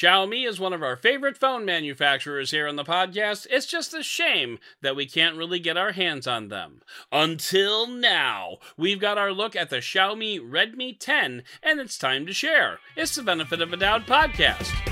[0.00, 3.46] Xiaomi is one of our favorite phone manufacturers here on the podcast.
[3.50, 6.80] It's just a shame that we can't really get our hands on them.
[7.12, 12.32] Until now, we've got our look at the Xiaomi Redmi 10, and it's time to
[12.32, 12.78] share.
[12.96, 14.89] It's the Benefit of a Doubt podcast.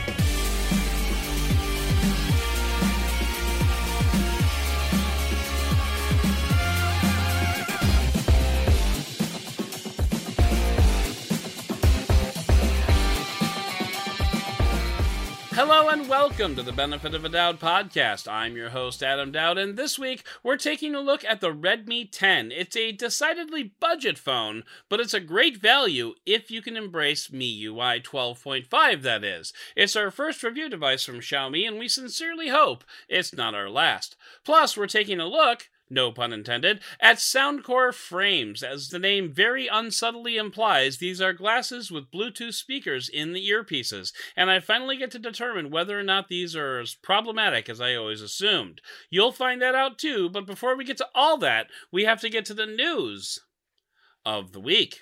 [15.58, 18.30] Hello and welcome to the Benefit of a Doubt podcast.
[18.30, 22.08] I'm your host, Adam Dowd, and this week we're taking a look at the Redmi
[22.12, 22.52] 10.
[22.52, 28.04] It's a decidedly budget phone, but it's a great value if you can embrace MIUI
[28.04, 29.52] 12.5, that is.
[29.74, 34.14] It's our first review device from Xiaomi, and we sincerely hope it's not our last.
[34.44, 38.62] Plus, we're taking a look no pun intended, at Soundcore Frames.
[38.62, 44.12] As the name very unsubtly implies, these are glasses with Bluetooth speakers in the earpieces,
[44.36, 47.94] and I finally get to determine whether or not these are as problematic as I
[47.94, 48.80] always assumed.
[49.10, 52.30] You'll find that out too, but before we get to all that, we have to
[52.30, 53.40] get to the news
[54.24, 55.00] of the week.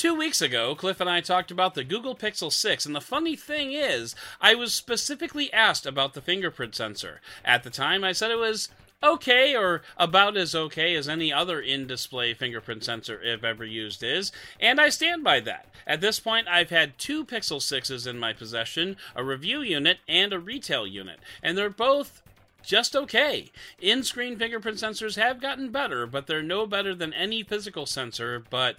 [0.00, 3.36] Two weeks ago, Cliff and I talked about the Google Pixel 6, and the funny
[3.36, 7.20] thing is, I was specifically asked about the fingerprint sensor.
[7.44, 8.70] At the time, I said it was
[9.02, 14.02] okay or about as okay as any other in display fingerprint sensor I've ever used
[14.02, 15.66] is, and I stand by that.
[15.86, 20.32] At this point, I've had two Pixel 6s in my possession a review unit and
[20.32, 22.22] a retail unit, and they're both
[22.62, 23.52] just okay.
[23.78, 28.42] In screen fingerprint sensors have gotten better, but they're no better than any physical sensor,
[28.48, 28.76] but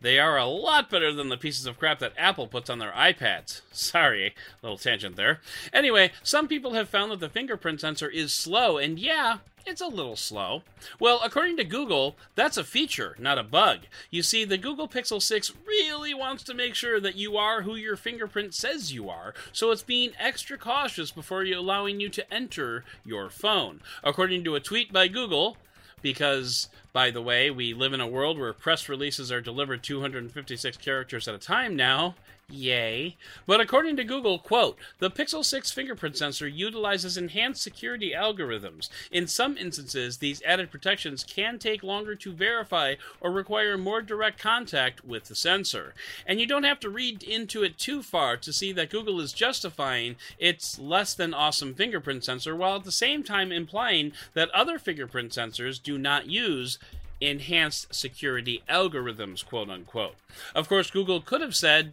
[0.00, 2.92] they are a lot better than the pieces of crap that Apple puts on their
[2.92, 3.60] iPads.
[3.72, 5.40] Sorry, little tangent there.
[5.72, 9.86] Anyway, some people have found that the fingerprint sensor is slow, and yeah, it's a
[9.86, 10.62] little slow.
[10.98, 13.80] Well, according to Google, that's a feature, not a bug.
[14.10, 17.74] You see, the Google Pixel 6 really wants to make sure that you are who
[17.74, 22.84] your fingerprint says you are, so it's being extra cautious before allowing you to enter
[23.04, 23.80] your phone.
[24.02, 25.56] According to a tweet by Google,
[26.02, 30.76] because, by the way, we live in a world where press releases are delivered 256
[30.78, 32.14] characters at a time now.
[32.50, 33.16] Yay.
[33.46, 38.88] But according to Google, quote, the Pixel 6 fingerprint sensor utilizes enhanced security algorithms.
[39.10, 44.38] In some instances, these added protections can take longer to verify or require more direct
[44.38, 45.94] contact with the sensor.
[46.26, 49.32] And you don't have to read into it too far to see that Google is
[49.32, 54.78] justifying its less than awesome fingerprint sensor while at the same time implying that other
[54.78, 56.78] fingerprint sensors do not use
[57.20, 60.14] enhanced security algorithms, quote unquote.
[60.54, 61.92] Of course, Google could have said,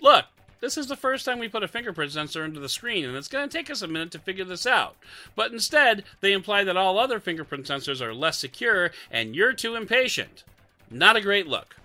[0.00, 0.26] look,
[0.60, 3.28] this is the first time we put a fingerprint sensor into the screen, and it's
[3.28, 4.96] going to take us a minute to figure this out.
[5.36, 9.76] But instead, they imply that all other fingerprint sensors are less secure, and you're too
[9.76, 10.42] impatient.
[10.90, 11.76] Not a great look.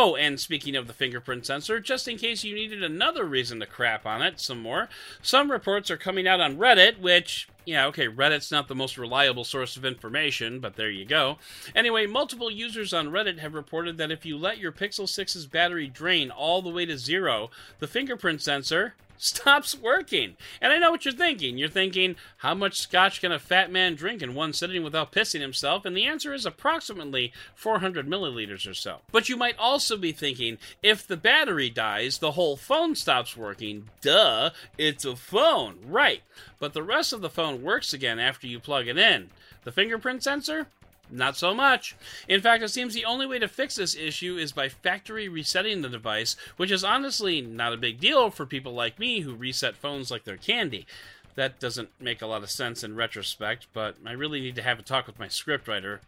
[0.00, 3.66] Oh, and speaking of the fingerprint sensor, just in case you needed another reason to
[3.66, 4.88] crap on it some more,
[5.22, 9.42] some reports are coming out on Reddit, which, yeah, okay, Reddit's not the most reliable
[9.42, 11.38] source of information, but there you go.
[11.74, 15.88] Anyway, multiple users on Reddit have reported that if you let your Pixel 6's battery
[15.88, 20.36] drain all the way to zero, the fingerprint sensor stops working.
[20.60, 21.58] And I know what you're thinking.
[21.58, 25.40] You're thinking, how much scotch can a fat man drink in one sitting without pissing
[25.40, 25.84] himself?
[25.84, 28.98] And the answer is approximately 400 milliliters or so.
[29.12, 33.88] But you might also be thinking, if the battery dies, the whole phone stops working.
[34.00, 35.78] Duh, it's a phone.
[35.86, 36.22] Right.
[36.58, 39.30] But the rest of the phone works again after you plug it in.
[39.64, 40.68] The fingerprint sensor?
[41.10, 41.96] Not so much.
[42.28, 45.82] In fact, it seems the only way to fix this issue is by factory resetting
[45.82, 49.76] the device, which is honestly not a big deal for people like me who reset
[49.76, 50.86] phones like they're candy.
[51.34, 54.78] That doesn't make a lot of sense in retrospect, but I really need to have
[54.78, 56.00] a talk with my scriptwriter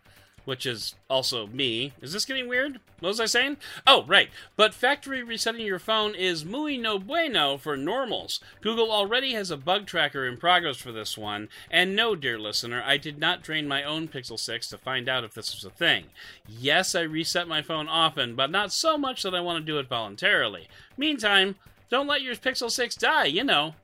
[0.45, 1.93] which is also me.
[2.01, 2.81] Is this getting weird?
[3.01, 3.57] What was I saying?
[3.87, 4.29] Oh, right.
[4.57, 8.41] But factory resetting your phone is muy no bueno for normals.
[8.61, 12.83] Google already has a bug tracker in progress for this one, and no, dear listener,
[12.85, 15.71] I did not drain my own Pixel 6 to find out if this was a
[15.71, 16.07] thing.
[16.47, 19.79] Yes, I reset my phone often, but not so much that I want to do
[19.79, 20.69] it voluntarily.
[20.97, 21.57] Meantime,
[21.89, 23.75] don't let your Pixel 6 die, you know,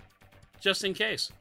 [0.61, 1.33] just in case.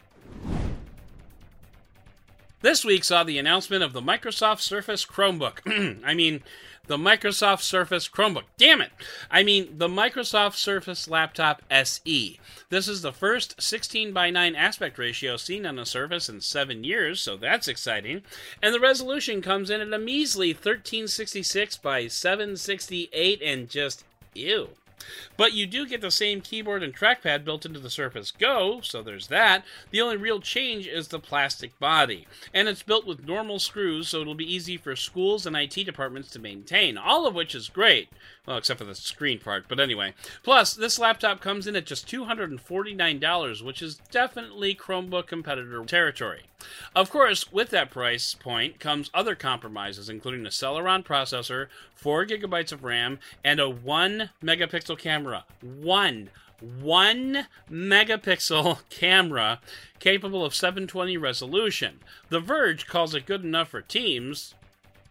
[2.66, 6.02] This week saw the announcement of the Microsoft Surface Chromebook.
[6.04, 6.42] I mean,
[6.88, 8.46] the Microsoft Surface Chromebook.
[8.58, 8.90] Damn it!
[9.30, 12.40] I mean, the Microsoft Surface Laptop SE.
[12.70, 16.84] This is the first 16 by 9 aspect ratio seen on a Surface in seven
[16.84, 18.24] years, so that's exciting.
[18.64, 24.04] And the resolution comes in at a measly 1366 by 768, and just
[24.34, 24.70] ew.
[25.38, 29.02] But you do get the same keyboard and trackpad built into the Surface Go, so
[29.02, 29.66] there's that.
[29.92, 32.28] The only real change is the plastic body.
[32.54, 36.30] And it's built with normal screws, so it'll be easy for schools and IT departments
[36.32, 38.10] to maintain, all of which is great.
[38.46, 40.14] Well, except for the screen part, but anyway.
[40.44, 46.44] Plus, this laptop comes in at just $249, which is definitely Chromebook competitor territory.
[46.96, 52.72] Of course, with that price point comes other compromises, including a Celeron processor, 4 gigabytes
[52.72, 55.46] of RAM, and a 1 megapixel camera.
[55.62, 56.30] One
[56.62, 59.60] one megapixel camera
[60.00, 62.00] capable of 720 resolution.
[62.30, 64.56] The Verge calls it good enough for teams.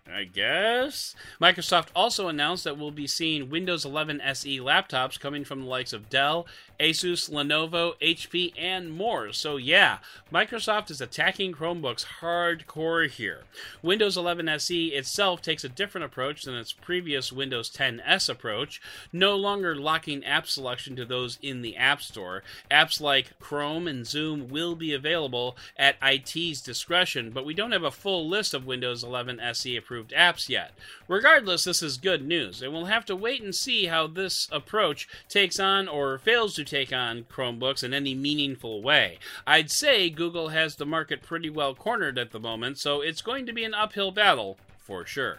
[0.06, 1.14] I guess.
[1.40, 5.94] Microsoft also announced that we'll be seeing Windows 11 SE laptops coming from the likes
[5.94, 6.46] of Dell,
[6.80, 9.32] Asus, Lenovo, HP, and more.
[9.32, 9.98] So, yeah,
[10.32, 13.42] Microsoft is attacking Chromebooks hardcore here.
[13.82, 18.80] Windows 11 SE itself takes a different approach than its previous Windows 10S approach,
[19.12, 22.42] no longer locking app selection to those in the App Store.
[22.70, 27.84] Apps like Chrome and Zoom will be available at IT's discretion, but we don't have
[27.84, 30.72] a full list of Windows 11 SE approved apps yet.
[31.06, 35.08] Regardless, this is good news, and we'll have to wait and see how this approach
[35.28, 39.18] takes on or fails to take on Chromebooks in any meaningful way.
[39.46, 43.46] I'd say Google has the market pretty well cornered at the moment, so it's going
[43.46, 45.38] to be an uphill battle for sure.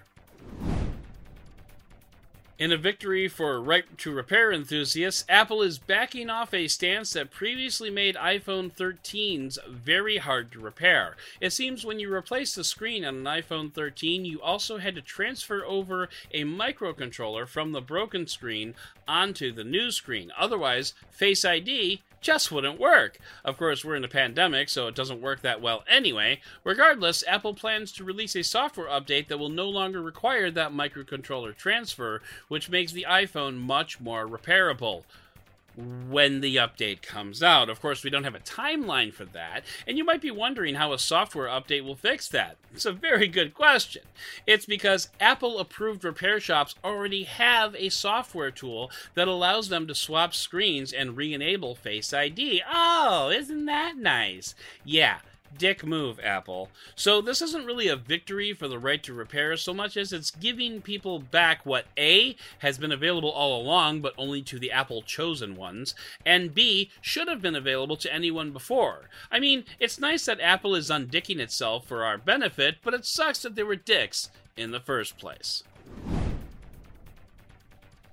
[2.57, 7.29] In a victory for right to repair enthusiasts, Apple is backing off a stance that
[7.29, 11.17] previously made iPhone 13s very hard to repair.
[11.41, 15.01] It seems when you replace the screen on an iPhone 13, you also had to
[15.01, 18.73] transfer over a microcontroller from the broken screen
[19.05, 20.31] onto the new screen.
[20.37, 23.19] Otherwise, Face ID just wouldn't work.
[23.43, 26.41] Of course, we're in a pandemic, so it doesn't work that well anyway.
[26.63, 31.55] Regardless, Apple plans to release a software update that will no longer require that microcontroller
[31.55, 35.03] transfer, which makes the iPhone much more repairable
[35.75, 37.69] when the update comes out.
[37.69, 40.93] Of course, we don't have a timeline for that, and you might be wondering how
[40.93, 42.57] a software update will fix that.
[42.73, 44.03] It's a very good question.
[44.47, 49.95] It's because Apple approved repair shops already have a software tool that allows them to
[49.95, 52.61] swap screens and re enable Face ID.
[52.71, 54.55] Oh, isn't that nice?
[54.83, 55.19] Yeah
[55.57, 56.69] dick move, Apple.
[56.95, 60.31] So this isn't really a victory for the right to repair so much as it's
[60.31, 65.01] giving people back what A has been available all along, but only to the Apple
[65.01, 69.09] chosen ones, and B should have been available to anyone before.
[69.31, 73.41] I mean, it's nice that Apple is undicking itself for our benefit, but it sucks
[73.43, 75.63] that they were dicks in the first place.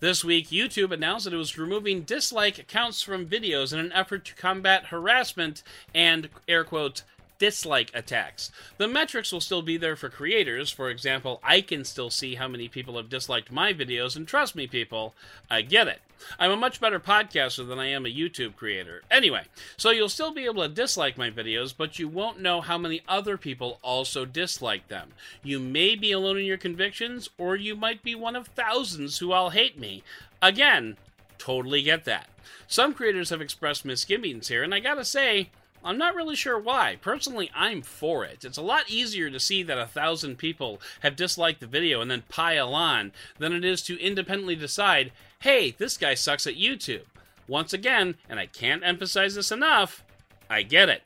[0.03, 4.25] This week, YouTube announced that it was removing dislike accounts from videos in an effort
[4.25, 5.63] to combat harassment
[5.95, 7.05] and, air quotes,
[7.43, 8.53] dislike attacks.
[8.79, 10.71] The metrics will still be there for creators.
[10.71, 14.55] For example, I can still see how many people have disliked my videos, and trust
[14.55, 15.17] me, people,
[15.51, 16.03] I get it.
[16.39, 19.03] I'm a much better podcaster than I am a YouTube creator.
[19.11, 19.43] Anyway,
[19.77, 23.03] so you'll still be able to dislike my videos, but you won't know how many
[23.09, 25.11] other people also dislike them.
[25.43, 29.33] You may be alone in your convictions, or you might be one of thousands who
[29.33, 30.05] all hate me.
[30.41, 30.97] Again,
[31.39, 32.29] totally get that.
[32.69, 35.51] Some creators have expressed misgivings here, and I gotta say,
[35.85, 36.97] I'm not really sure why.
[37.01, 38.45] Personally, I'm for it.
[38.45, 42.11] It's a lot easier to see that a thousand people have disliked the video and
[42.11, 47.05] then pile on than it is to independently decide, hey, this guy sucks at YouTube.
[47.49, 50.05] Once again, and I can't emphasize this enough,
[50.49, 51.03] I get it.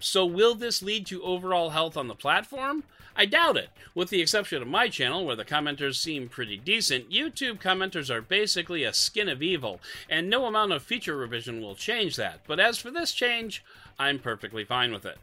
[0.00, 2.84] So, will this lead to overall health on the platform?
[3.16, 3.70] I doubt it.
[3.96, 8.22] With the exception of my channel, where the commenters seem pretty decent, YouTube commenters are
[8.22, 12.42] basically a skin of evil, and no amount of feature revision will change that.
[12.46, 13.64] But as for this change,
[13.98, 15.18] I'm perfectly fine with it.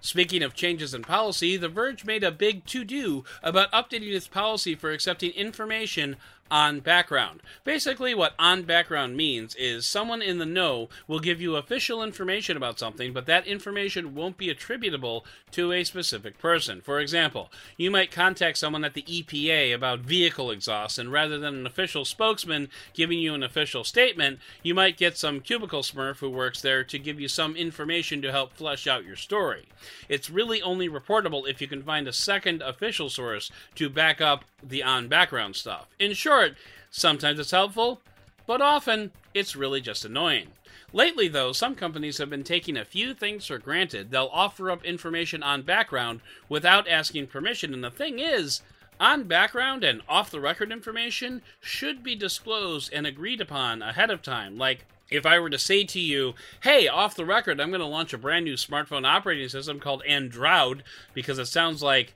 [0.00, 4.28] Speaking of changes in policy, The Verge made a big to do about updating its
[4.28, 6.16] policy for accepting information
[6.50, 7.42] on background.
[7.64, 12.56] Basically, what on background means is someone in the know will give you official information
[12.56, 16.80] about something, but that information won't be attributable to a specific person.
[16.80, 21.54] For example, you might contact someone at the EPA about vehicle exhaust, and rather than
[21.54, 26.30] an official spokesman giving you an official statement, you might get some cubicle smurf who
[26.30, 29.68] works there to give you some information to help flesh out your story.
[30.08, 34.44] It's really only reportable if you can find a second official source to back up
[34.62, 35.86] the on background stuff.
[35.98, 36.56] In short, short.
[36.90, 38.02] Sometimes it's helpful,
[38.46, 40.48] but often it's really just annoying.
[40.92, 44.10] Lately, though, some companies have been taking a few things for granted.
[44.10, 48.60] They'll offer up information on background without asking permission, and the thing is,
[49.00, 54.22] on background and off the record information should be disclosed and agreed upon ahead of
[54.22, 54.58] time.
[54.58, 57.86] Like, if I were to say to you, hey, off the record, I'm going to
[57.86, 60.82] launch a brand new smartphone operating system called Android
[61.14, 62.14] because it sounds like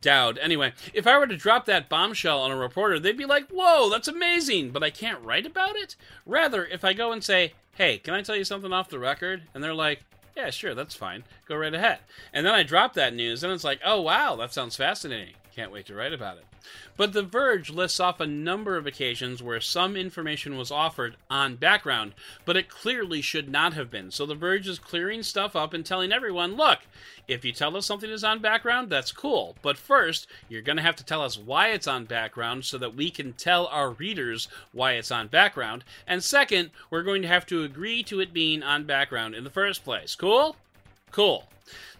[0.00, 0.38] Dowd.
[0.38, 3.90] Anyway, if I were to drop that bombshell on a reporter, they'd be like, whoa,
[3.90, 5.96] that's amazing, but I can't write about it?
[6.26, 9.42] Rather, if I go and say, hey, can I tell you something off the record?
[9.52, 10.04] And they're like,
[10.36, 11.24] yeah, sure, that's fine.
[11.46, 11.98] Go right ahead.
[12.32, 15.34] And then I drop that news, and it's like, oh, wow, that sounds fascinating.
[15.54, 16.46] Can't wait to write about it.
[16.96, 21.54] But The Verge lists off a number of occasions where some information was offered on
[21.54, 24.10] background, but it clearly should not have been.
[24.10, 26.80] So The Verge is clearing stuff up and telling everyone look,
[27.28, 29.54] if you tell us something is on background, that's cool.
[29.62, 32.96] But first, you're going to have to tell us why it's on background so that
[32.96, 35.84] we can tell our readers why it's on background.
[36.04, 39.50] And second, we're going to have to agree to it being on background in the
[39.50, 40.16] first place.
[40.16, 40.56] Cool?
[41.12, 41.46] Cool.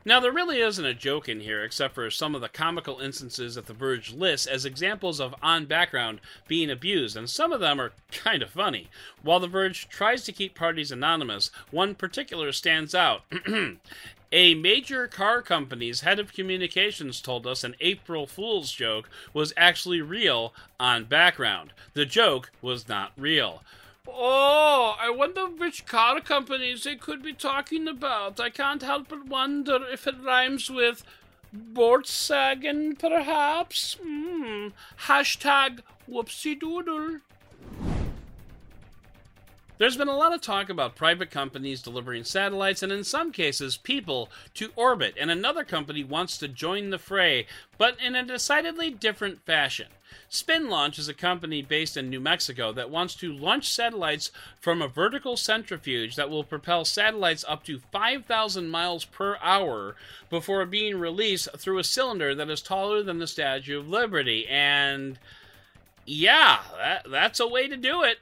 [0.05, 3.55] Now, there really isn't a joke in here, except for some of the comical instances
[3.55, 7.81] that The Verge lists as examples of on background being abused, and some of them
[7.81, 8.91] are kind of funny.
[9.23, 13.23] While The Verge tries to keep parties anonymous, one particular stands out.
[14.33, 20.01] A major car company's head of communications told us an April Fool's joke was actually
[20.01, 21.73] real on background.
[21.93, 23.63] The joke was not real.
[24.07, 28.39] Oh, I wonder which car companies they could be talking about.
[28.39, 31.05] I can't help but wonder if it rhymes with
[31.55, 33.97] Bortsagen, perhaps?
[34.03, 34.69] Hmm.
[35.07, 35.81] Hashtag
[36.11, 37.21] whoopsie doodle.
[39.77, 43.77] There's been a lot of talk about private companies delivering satellites and, in some cases,
[43.77, 47.47] people to orbit, and another company wants to join the fray,
[47.77, 49.89] but in a decidedly different fashion.
[50.29, 54.31] Spin Launch is a company based in New Mexico that wants to launch satellites
[54.61, 59.97] from a vertical centrifuge that will propel satellites up to 5,000 miles per hour
[60.31, 64.47] before being released through a cylinder that is taller than the Statue of Liberty.
[64.49, 65.19] And
[66.05, 68.19] yeah, that, that's a way to do it.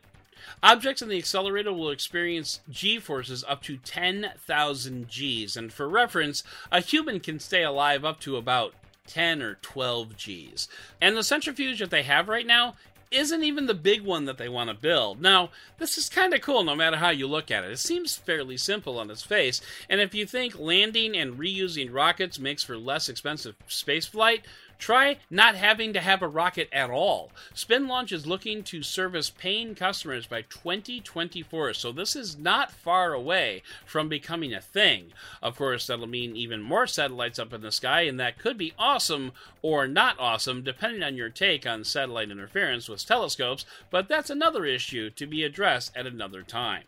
[0.62, 6.44] Objects in the accelerator will experience g forces up to 10,000 g's, and for reference,
[6.70, 8.74] a human can stay alive up to about
[9.06, 10.68] 10 or 12 g's.
[11.00, 12.74] And the centrifuge that they have right now
[13.12, 15.20] isn't even the big one that they want to build.
[15.20, 17.70] Now, this is kind of cool no matter how you look at it.
[17.70, 22.38] It seems fairly simple on its face, and if you think landing and reusing rockets
[22.38, 24.40] makes for less expensive spaceflight,
[24.82, 27.30] Try not having to have a rocket at all.
[27.54, 33.12] Spin Launch is looking to service paying customers by 2024, so this is not far
[33.12, 35.12] away from becoming a thing.
[35.40, 38.74] Of course, that'll mean even more satellites up in the sky, and that could be
[38.76, 39.30] awesome
[39.62, 44.64] or not awesome, depending on your take on satellite interference with telescopes, but that's another
[44.64, 46.82] issue to be addressed at another time.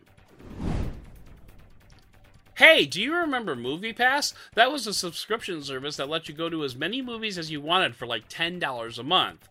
[2.56, 4.32] Hey, do you remember MoviePass?
[4.54, 7.60] That was a subscription service that let you go to as many movies as you
[7.60, 9.48] wanted for like $10 a month.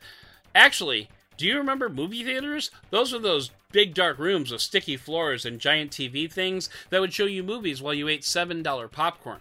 [0.55, 2.71] Actually, do you remember movie theaters?
[2.89, 7.13] Those were those big dark rooms with sticky floors and giant TV things that would
[7.13, 9.39] show you movies while you ate $7 popcorn.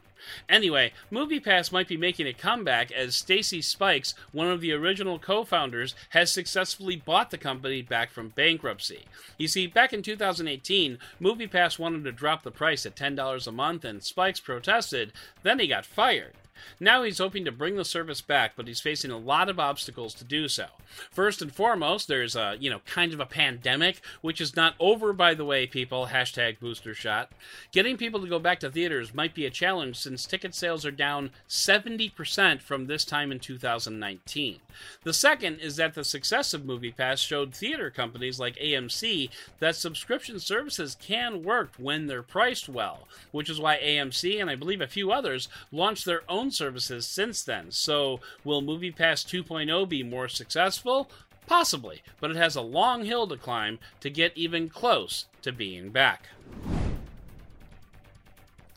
[0.48, 5.94] Anyway, MoviePass might be making a comeback as Stacy Spikes, one of the original co-founders,
[6.10, 9.04] has successfully bought the company back from bankruptcy.
[9.36, 13.84] You see, back in 2018, MoviePass wanted to drop the price at $10 a month
[13.84, 16.34] and Spikes protested, then he got fired.
[16.80, 20.14] Now he's hoping to bring the service back, but he's facing a lot of obstacles
[20.14, 20.66] to do so.
[21.10, 25.12] First and foremost, there's a, you know, kind of a pandemic, which is not over,
[25.12, 26.08] by the way, people.
[26.08, 27.32] Hashtag booster shot.
[27.72, 30.90] Getting people to go back to theaters might be a challenge since ticket sales are
[30.90, 34.60] down 70% from this time in 2019.
[35.02, 40.38] The second is that the success of MoviePass showed theater companies like AMC that subscription
[40.38, 44.86] services can work when they're priced well, which is why AMC and I believe a
[44.86, 47.70] few others launched their own services since then.
[47.70, 51.10] So, will MoviePass 2.0 be more successful?
[51.46, 55.90] Possibly, but it has a long hill to climb to get even close to being
[55.90, 56.28] back.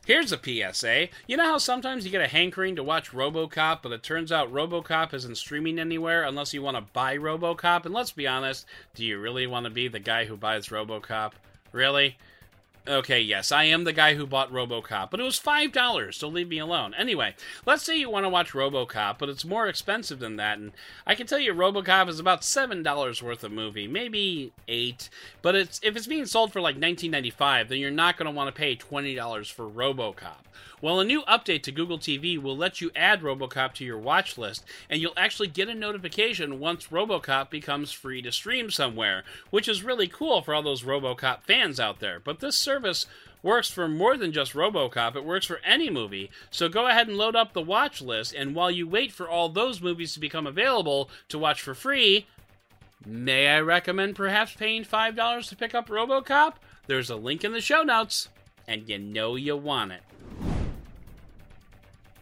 [0.06, 1.08] Here's a PSA.
[1.26, 4.54] You know how sometimes you get a hankering to watch Robocop, but it turns out
[4.54, 7.86] Robocop isn't streaming anywhere unless you want to buy Robocop?
[7.86, 11.32] And let's be honest, do you really want to be the guy who buys Robocop?
[11.72, 12.18] Really?
[12.88, 16.50] Okay, yes, I am the guy who bought Robocop, but it was $5, so leave
[16.50, 16.94] me alone.
[16.94, 17.34] Anyway,
[17.66, 20.72] let's say you want to watch Robocop, but it's more expensive than that, and
[21.08, 25.10] I can tell you Robocop is about $7 worth of movie, maybe 8
[25.42, 28.54] but it's if it's being sold for like 19.95, then you're not going to want
[28.54, 30.46] to pay $20 for Robocop.
[30.82, 34.38] Well, a new update to Google TV will let you add Robocop to your watch
[34.38, 39.68] list, and you'll actually get a notification once Robocop becomes free to stream somewhere, which
[39.68, 42.20] is really cool for all those Robocop fans out there.
[42.20, 42.75] But this service
[43.44, 46.32] works for more than just Robocop, it works for any movie.
[46.50, 49.50] So go ahead and load up the watch list, and while you wait for all
[49.50, 52.26] those movies to become available to watch for free,
[53.06, 56.56] may I recommend perhaps paying $5 to pick up Robocop?
[56.88, 58.30] There's a link in the show notes,
[58.68, 60.02] and you know you want it.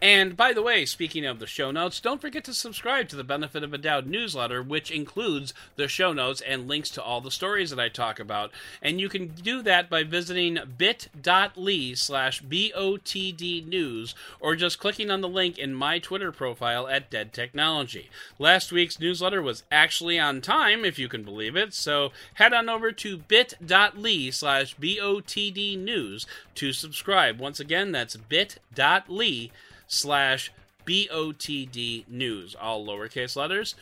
[0.04, 3.24] And by the way, speaking of the show notes, don't forget to subscribe to the
[3.24, 7.30] Benefit of a Doubt newsletter, which includes the show notes and links to all the
[7.30, 8.50] stories that I talk about.
[8.82, 15.22] And you can do that by visiting bit.ly slash BOTD news or just clicking on
[15.22, 18.10] the link in my Twitter profile at Dead Technology.
[18.38, 22.68] Last week's newsletter was actually on time, if you can believe it, so head on
[22.68, 27.40] over to bit.ly slash BOTD news to subscribe.
[27.40, 29.50] Once again, that's bit.ly
[29.86, 30.52] slash
[30.86, 33.74] BOTD news, all lowercase letters,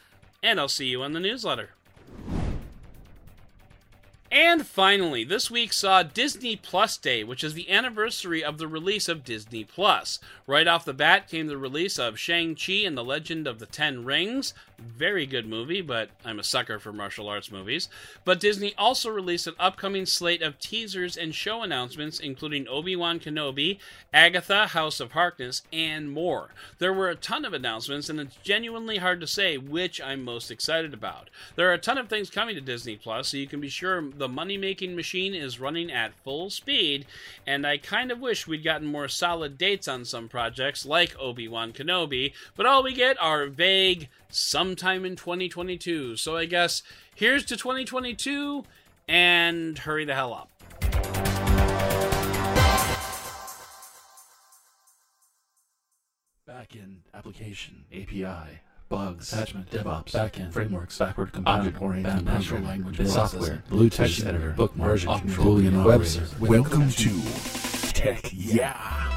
[0.43, 1.71] and I'll see you on the newsletter.
[4.31, 9.07] And finally, this week saw Disney Plus Day, which is the anniversary of the release
[9.07, 10.21] of Disney Plus.
[10.47, 14.07] Right off the bat came the release of Shang-Chi and the Legend of the Ten
[14.07, 17.89] Rings, very good movie, but I'm a sucker for martial arts movies.
[18.25, 23.21] But Disney also released an upcoming slate of teasers and show announcements, including Obi Wan
[23.21, 23.79] Kenobi,
[24.13, 26.51] Agatha, House of Harkness, and more.
[26.79, 30.51] There were a ton of announcements, and it's genuinely hard to say which I'm most
[30.51, 31.31] excited about.
[31.57, 34.03] There are a ton of things coming to Disney Plus, so you can be sure
[34.03, 37.07] the money making machine is running at full speed,
[37.47, 41.49] and I kind of wish we'd gotten more solid dates on some projects like Obi
[41.49, 46.17] Wan Kenobi, but all we get are vague, sometime in 2022.
[46.17, 46.83] So I guess
[47.15, 48.65] here's to 2022
[49.09, 50.49] and hurry the hell up.
[56.49, 63.89] Backend, application, API, bugs, attachment, DevOps, backend, frameworks, backward compatible, oriented natural language, software, blue
[63.89, 66.47] text editor, bookmark, version control, Boolean web server.
[66.47, 67.23] Welcome to
[67.93, 69.13] Tech Yeah.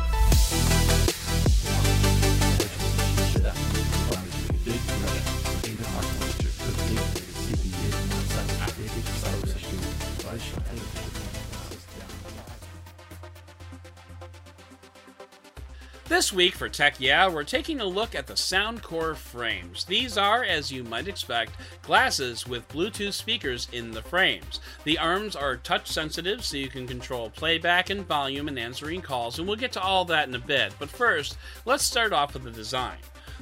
[16.07, 19.85] This week for Tech Yeah, we're taking a look at the Soundcore frames.
[19.85, 24.59] These are, as you might expect, glasses with Bluetooth speakers in the frames.
[24.83, 29.39] The arms are touch sensitive, so you can control playback and volume and answering calls,
[29.39, 30.75] and we'll get to all that in a bit.
[30.77, 32.97] But first, let's start off with the design.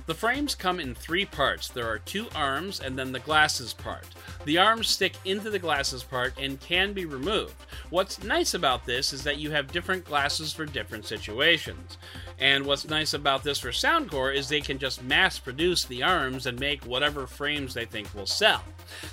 [0.06, 1.70] The frames come in three parts.
[1.70, 4.06] There are two arms and then the glasses part.
[4.44, 7.56] The arms stick into the glasses part and can be removed.
[7.90, 11.98] What's nice about this is that you have different glasses for different situations.
[12.38, 16.46] And what's nice about this for Soundcore is they can just mass produce the arms
[16.46, 18.64] and make whatever frames they think will sell.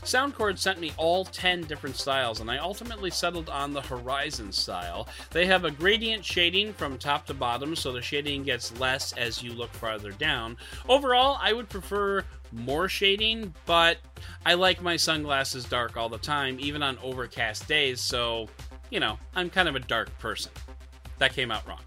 [0.03, 5.09] Soundcore sent me all 10 different styles, and I ultimately settled on the Horizon style.
[5.31, 9.43] They have a gradient shading from top to bottom, so the shading gets less as
[9.43, 10.57] you look farther down.
[10.89, 13.99] Overall, I would prefer more shading, but
[14.45, 18.49] I like my sunglasses dark all the time, even on overcast days, so,
[18.91, 20.53] you know, I'm kind of a dark person.
[21.19, 21.81] That came out wrong.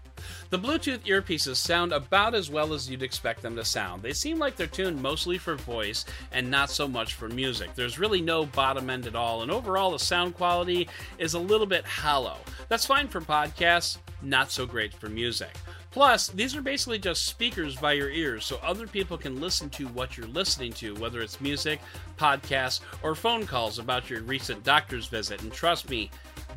[0.50, 4.02] The Bluetooth earpieces sound about as well as you'd expect them to sound.
[4.02, 7.74] They seem like they're tuned mostly for voice and not so much for music.
[7.74, 11.66] There's really no bottom end at all, and overall, the sound quality is a little
[11.66, 12.36] bit hollow.
[12.68, 15.50] That's fine for podcasts, not so great for music.
[15.90, 19.86] Plus, these are basically just speakers by your ears, so other people can listen to
[19.88, 21.80] what you're listening to, whether it's music,
[22.18, 25.42] podcasts, or phone calls about your recent doctor's visit.
[25.42, 26.10] And trust me,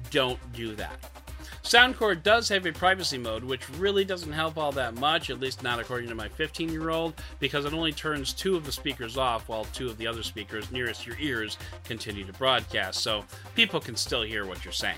[0.10, 1.17] don't do that.
[1.68, 5.64] Soundcore does have a privacy mode, which really doesn't help all that much, at least
[5.64, 9.18] not according to my 15 year old, because it only turns two of the speakers
[9.18, 13.82] off while two of the other speakers nearest your ears continue to broadcast, so people
[13.82, 14.96] can still hear what you're saying.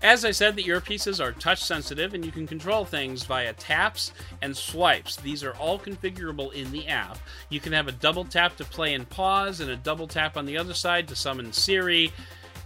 [0.00, 4.12] As I said, the earpieces are touch sensitive and you can control things via taps
[4.42, 5.16] and swipes.
[5.16, 7.18] These are all configurable in the app.
[7.48, 10.46] You can have a double tap to play and pause, and a double tap on
[10.46, 12.12] the other side to summon Siri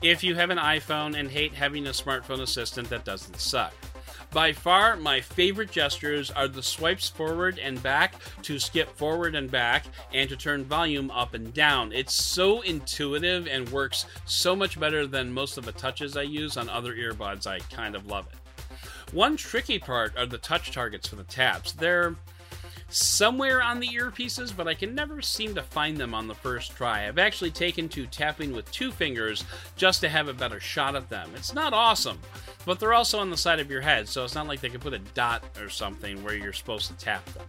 [0.03, 3.75] if you have an iPhone and hate having a smartphone assistant that doesn't suck.
[4.35, 9.49] By far, my favorite gestures are the swipes forward and back to skip forward and
[9.49, 11.93] back and to turn volume up and down.
[11.93, 16.57] It's so intuitive and works so much better than most of the touches I use
[16.57, 17.47] on other earbuds.
[17.47, 19.15] I kind of love it.
[19.15, 21.71] One tricky part are the touch targets for the taps.
[21.71, 22.17] They're
[22.95, 26.77] somewhere on the earpieces, but I can never seem to find them on the first
[26.77, 27.09] try.
[27.09, 29.45] I've actually taken to tapping with two fingers
[29.77, 31.31] just to have a better shot at them.
[31.35, 32.21] It's not awesome,
[32.65, 34.81] but they're also on the side of your head, so it's not like they can
[34.81, 37.47] put a dot or something where you're supposed to tap them.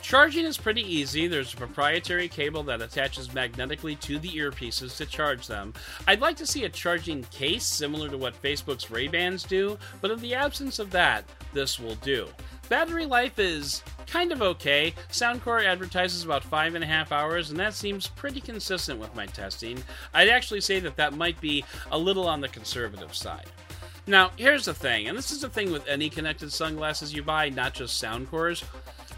[0.00, 1.26] Charging is pretty easy.
[1.26, 5.74] There's a proprietary cable that attaches magnetically to the earpieces to charge them.
[6.06, 10.20] I'd like to see a charging case similar to what Facebook's Ray-Bans do, but in
[10.20, 12.28] the absence of that, this will do.
[12.68, 14.94] Battery life is kind of okay.
[15.10, 19.26] Soundcore advertises about five and a half hours, and that seems pretty consistent with my
[19.26, 19.82] testing.
[20.12, 23.46] I'd actually say that that might be a little on the conservative side.
[24.06, 27.50] Now, here's the thing, and this is the thing with any connected sunglasses you buy,
[27.50, 28.64] not just Soundcores.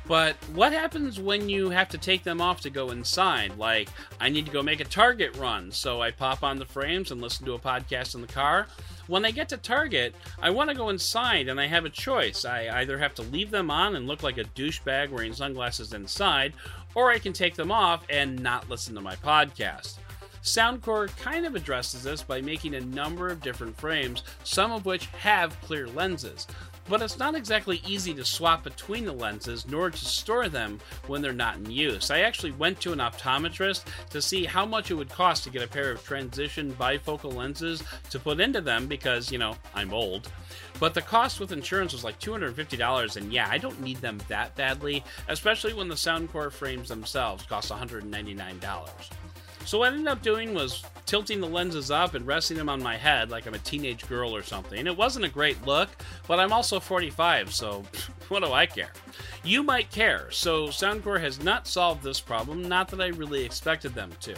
[0.06, 3.56] But what happens when you have to take them off to go inside?
[3.56, 7.12] Like, I need to go make a Target run, so I pop on the frames
[7.12, 8.66] and listen to a podcast in the car.
[9.10, 12.44] When I get to Target, I want to go inside and I have a choice.
[12.44, 16.52] I either have to leave them on and look like a douchebag wearing sunglasses inside,
[16.94, 19.96] or I can take them off and not listen to my podcast.
[20.44, 25.06] Soundcore kind of addresses this by making a number of different frames, some of which
[25.06, 26.46] have clear lenses.
[26.90, 31.22] But it's not exactly easy to swap between the lenses nor to store them when
[31.22, 32.10] they're not in use.
[32.10, 35.62] I actually went to an optometrist to see how much it would cost to get
[35.62, 40.32] a pair of transition bifocal lenses to put into them because, you know, I'm old.
[40.80, 44.56] But the cost with insurance was like $250, and yeah, I don't need them that
[44.56, 48.88] badly, especially when the Soundcore frames themselves cost $199.
[49.64, 52.80] So what I ended up doing was tilting the lenses up and resting them on
[52.80, 54.86] my head like I'm a teenage girl or something.
[54.86, 55.88] It wasn't a great look,
[56.28, 57.84] but I'm also 45, so
[58.28, 58.92] what do I care?
[59.42, 63.92] You might care, so Soundcore has not solved this problem, not that I really expected
[63.92, 64.36] them to.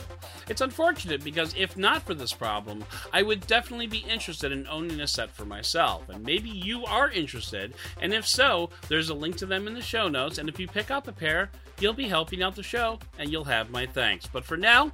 [0.49, 5.01] It's unfortunate because if not for this problem, I would definitely be interested in owning
[5.01, 9.37] a set for myself, and maybe you are interested, and if so, there's a link
[9.37, 12.09] to them in the show notes, and if you pick up a pair, you'll be
[12.09, 14.27] helping out the show, and you'll have my thanks.
[14.27, 14.91] But for now,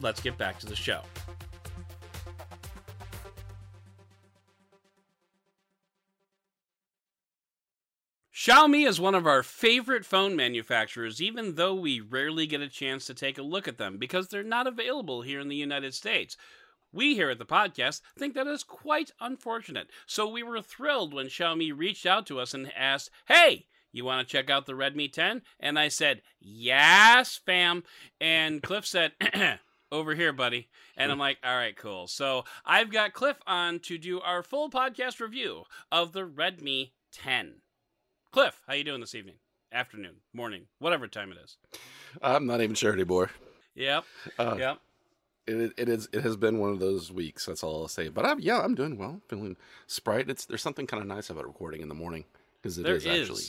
[0.00, 1.02] let's get back to the show.
[8.48, 13.04] Xiaomi is one of our favorite phone manufacturers, even though we rarely get a chance
[13.04, 16.36] to take a look at them because they're not available here in the United States.
[16.92, 21.26] We here at the podcast think that is quite unfortunate, so we were thrilled when
[21.26, 25.12] Xiaomi reached out to us and asked, Hey, you want to check out the Redmi
[25.12, 25.42] 10?
[25.60, 27.84] And I said, Yes, fam.
[28.20, 29.12] And Cliff said,
[29.90, 30.68] over here, buddy.
[30.96, 32.06] And I'm like, all right, cool.
[32.06, 37.54] So I've got Cliff on to do our full podcast review of the Redmi 10.
[38.30, 39.36] Cliff, how you doing this evening?
[39.72, 41.56] Afternoon, morning, whatever time it is.
[42.22, 43.30] I'm not even sure anymore.
[43.74, 44.04] Yep.
[44.38, 44.78] Uh, yep.
[45.46, 46.08] It, it is.
[46.12, 47.46] It has been one of those weeks.
[47.46, 48.08] That's all I'll say.
[48.08, 49.20] But I'm yeah, I'm doing well.
[49.28, 50.28] Feeling sprite.
[50.28, 52.24] It's there's something kind of nice about recording in the morning
[52.60, 53.20] because it There is is.
[53.30, 53.44] actually.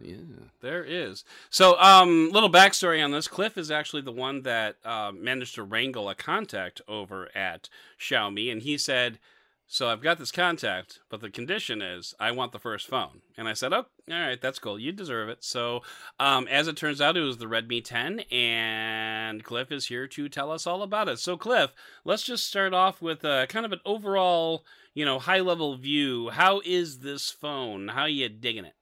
[0.00, 0.16] Yeah.
[0.60, 1.24] There is.
[1.50, 3.28] So, um, little backstory on this.
[3.28, 8.52] Cliff is actually the one that uh, managed to wrangle a contact over at Xiaomi,
[8.52, 9.18] and he said,
[9.66, 13.48] "So I've got this contact, but the condition is I want the first phone." And
[13.48, 14.78] I said, "Oh, all right, that's cool.
[14.78, 15.82] You deserve it." So,
[16.20, 20.28] um, as it turns out, it was the Redmi 10, and Cliff is here to
[20.28, 21.18] tell us all about it.
[21.18, 21.72] So, Cliff,
[22.04, 26.30] let's just start off with uh, kind of an overall, you know, high level view.
[26.30, 27.88] How is this phone?
[27.88, 28.75] How are you digging it?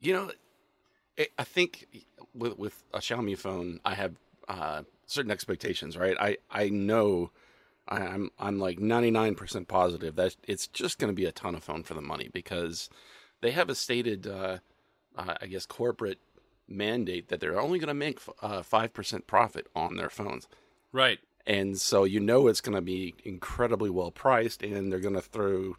[0.00, 0.30] You know,
[1.18, 1.86] I- I think
[2.34, 4.16] with with a Xiaomi phone, I have
[4.48, 6.16] uh, certain expectations, right?
[6.20, 7.30] I I know
[7.88, 11.64] I, I'm I'm like 99% positive that it's just going to be a ton of
[11.64, 12.88] phone for the money because
[13.40, 14.58] they have a stated, uh,
[15.16, 16.18] uh, I guess, corporate
[16.68, 20.48] mandate that they're only going to make uh, five percent profit on their phones.
[20.92, 21.18] Right.
[21.46, 25.20] and so you know it's going to be incredibly well priced, and they're going to
[25.22, 25.76] throw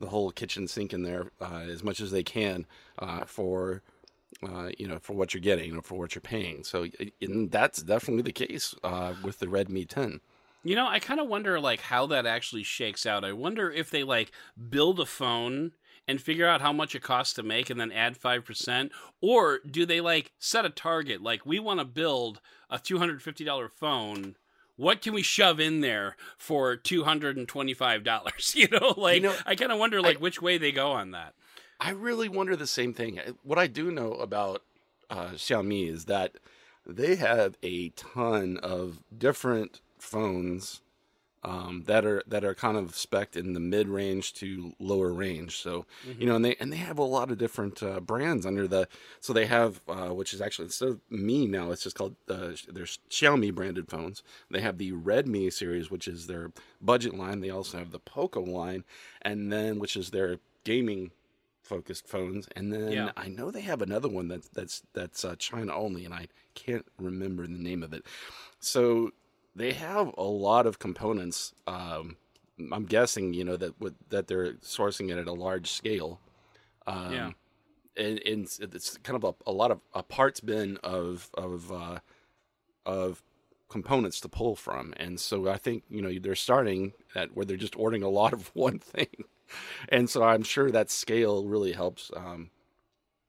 [0.00, 2.66] the whole kitchen sink in there uh, as much as they can
[2.98, 3.82] uh, for
[4.42, 6.64] uh, you know for what you're getting or for what you're paying.
[6.64, 6.86] So
[7.20, 10.20] that's definitely the case uh, with the Redmi 10.
[10.64, 13.24] You know, I kind of wonder like how that actually shakes out.
[13.24, 14.32] I wonder if they like
[14.70, 15.72] build a phone
[16.06, 19.86] and figure out how much it costs to make and then add 5% or do
[19.86, 24.36] they like set a target like we want to build a $250 phone
[24.76, 29.78] what can we shove in there for $225 you know like know, i kind of
[29.78, 31.34] wonder like I- which way they go on that
[31.80, 33.18] I really wonder the same thing.
[33.42, 34.62] What I do know about
[35.10, 36.36] uh, Xiaomi is that
[36.86, 40.80] they have a ton of different phones
[41.44, 45.56] um, that are that are kind of spec in the mid range to lower range.
[45.58, 45.86] So
[46.18, 48.88] you know, and they and they have a lot of different uh, brands under the.
[49.20, 52.52] So they have, uh, which is actually instead of Mi now, it's just called uh,
[52.72, 54.22] there's Xiaomi branded phones.
[54.50, 57.40] They have the Redmi series, which is their budget line.
[57.40, 58.84] They also have the Poco line,
[59.22, 61.10] and then which is their gaming
[61.62, 63.10] focused phones and then Yeah.
[63.16, 66.84] i know they have another one that's that's that's uh, china only and i can't
[66.98, 68.04] remember the name of it
[68.60, 69.12] so
[69.54, 72.16] they have a lot of components um
[72.72, 73.74] i'm guessing you know that
[74.10, 76.20] that they're sourcing it at a large scale
[76.86, 77.30] um Yeah.
[77.96, 81.70] and, and it's, it's kind of a, a lot of a parts bin of of
[81.72, 81.98] uh
[82.86, 83.22] of
[83.68, 87.56] components to pull from and so i think you know they're starting at where they're
[87.56, 89.24] just ordering a lot of one thing
[89.88, 92.50] and so i'm sure that scale really helps um,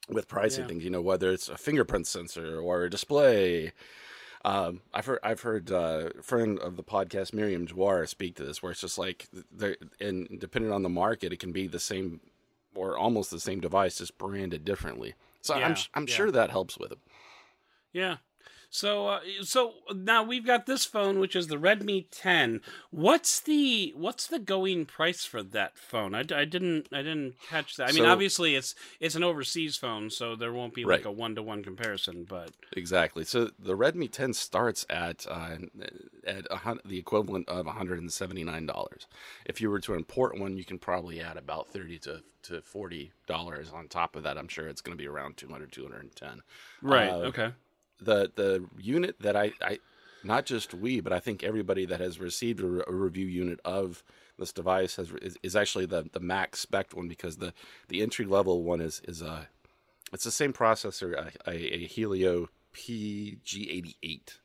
[0.09, 0.67] with pricing Yeah.
[0.67, 3.71] things you know whether it's a fingerprint sensor or a display
[4.45, 8.45] um, I've heard I've heard uh, a friend of the podcast Miriam Jawar speak to
[8.45, 9.27] this, where it's just like,
[9.99, 12.19] and depending on the market, it can be the same
[12.75, 15.15] or almost the same device, just branded differently.
[15.41, 16.13] So Yeah, I'm I'm yeah.
[16.13, 16.99] sure that helps with it.
[17.91, 18.17] Yeah.
[18.75, 22.59] So uh, so now we've got this phone, which is the Redmi 10.
[22.91, 26.13] What's the what's the going price for that phone?
[26.13, 27.87] I, I didn't I didn't catch that.
[27.89, 31.11] I mean, So- obviously it's it's an overseas phone, so there won't be like a
[31.11, 32.25] one to one comparison.
[32.27, 33.23] But Exactly.
[33.23, 35.55] So the Redmi 10 starts at uh,
[36.27, 39.07] at a the equivalent of 179 dollars.
[39.45, 43.13] If you were to import one, you can probably add about 30 to to 40
[43.25, 44.37] dollars on top of that.
[44.37, 46.41] I'm sure it's going to be around 200 210.
[46.81, 47.51] right, Uh, okay,
[47.99, 49.79] the the unit that I, I
[50.23, 53.59] not just we but I think everybody that has received a, re- a review unit
[53.63, 54.03] of
[54.37, 57.53] this device has is, is actually the the max spec one because the
[57.87, 59.45] the entry level one is is uh
[60.13, 64.37] it's the same processor a, a, a Helio G88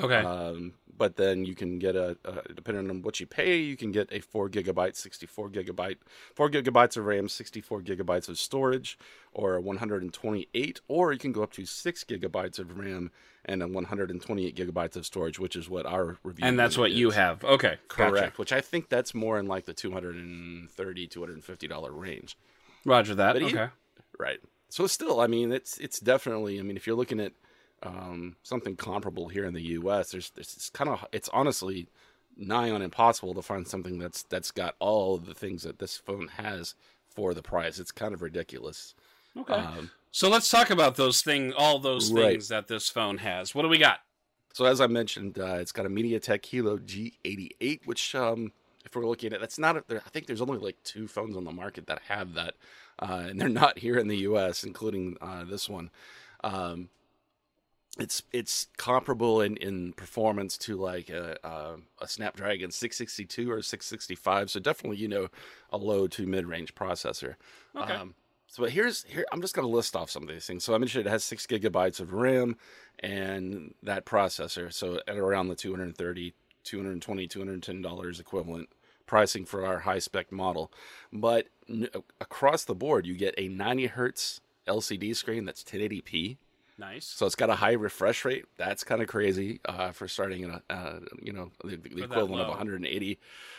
[0.00, 3.76] okay, um, but then you can get a, a depending on what you pay, you
[3.76, 5.96] can get a four gigabyte, sixty-four gigabyte,
[6.34, 8.98] four gigabytes of RAM, sixty-four gigabytes of storage,
[9.32, 13.10] or one hundred and twenty-eight, or you can go up to six gigabytes of RAM
[13.44, 16.46] and a one hundred and twenty-eight gigabytes of storage, which is what our review.
[16.46, 17.44] and that's what you have.
[17.44, 18.14] Okay, correct?
[18.14, 18.32] gotcha.
[18.36, 22.36] Which I think that's more in like the 230 250 dollar range.
[22.84, 23.34] Roger that.
[23.34, 23.68] But okay,
[24.18, 24.38] Right.
[24.68, 26.58] So still, I mean, it's it's definitely.
[26.58, 27.32] I mean, if you're looking at
[27.82, 31.88] um, something comparable here in the U.S., there's, there's it's kind of it's honestly
[32.36, 35.96] nigh on impossible to find something that's that's got all of the things that this
[35.96, 36.74] phone has
[37.08, 37.78] for the price.
[37.78, 38.94] It's kind of ridiculous.
[39.36, 39.54] okay.
[39.54, 42.32] Um, so let's talk about those thing, all those Right.
[42.32, 43.54] things that this phone has.
[43.54, 44.00] What do we got?
[44.52, 48.52] so as I mentioned, uh, it's got a MediaTek Helio G88, which um,
[48.84, 49.76] if we're looking at, it, that's not.
[49.76, 52.54] A, I think there's only like two phones on the market that have that,
[53.00, 55.90] uh, and they're not here in the U.S., including uh, this one.
[56.44, 56.88] Um,
[57.98, 64.50] it's it's comparable in, in performance to like a, a, a Snapdragon 662 or 665.
[64.50, 65.28] So definitely, you know,
[65.70, 67.34] a low to mid range processor.
[67.76, 67.92] Okay.
[67.92, 68.14] Um,
[68.48, 70.64] so but here's here I'm just going to list off some of these things.
[70.64, 72.56] So I mentioned it has six gigabytes of RAM
[73.00, 74.72] and that processor.
[74.72, 78.68] So at around the 230, 220, 210 dollars equivalent
[79.06, 80.72] pricing for our high spec model.
[81.12, 81.88] But n-
[82.20, 86.38] across the board, you get a 90 hertz LCD screen that's 1080p.
[86.76, 87.06] Nice.
[87.06, 88.46] So it's got a high refresh rate.
[88.56, 92.42] That's kind of crazy uh, for starting at a, uh, you know the, the equivalent
[92.42, 93.18] of 180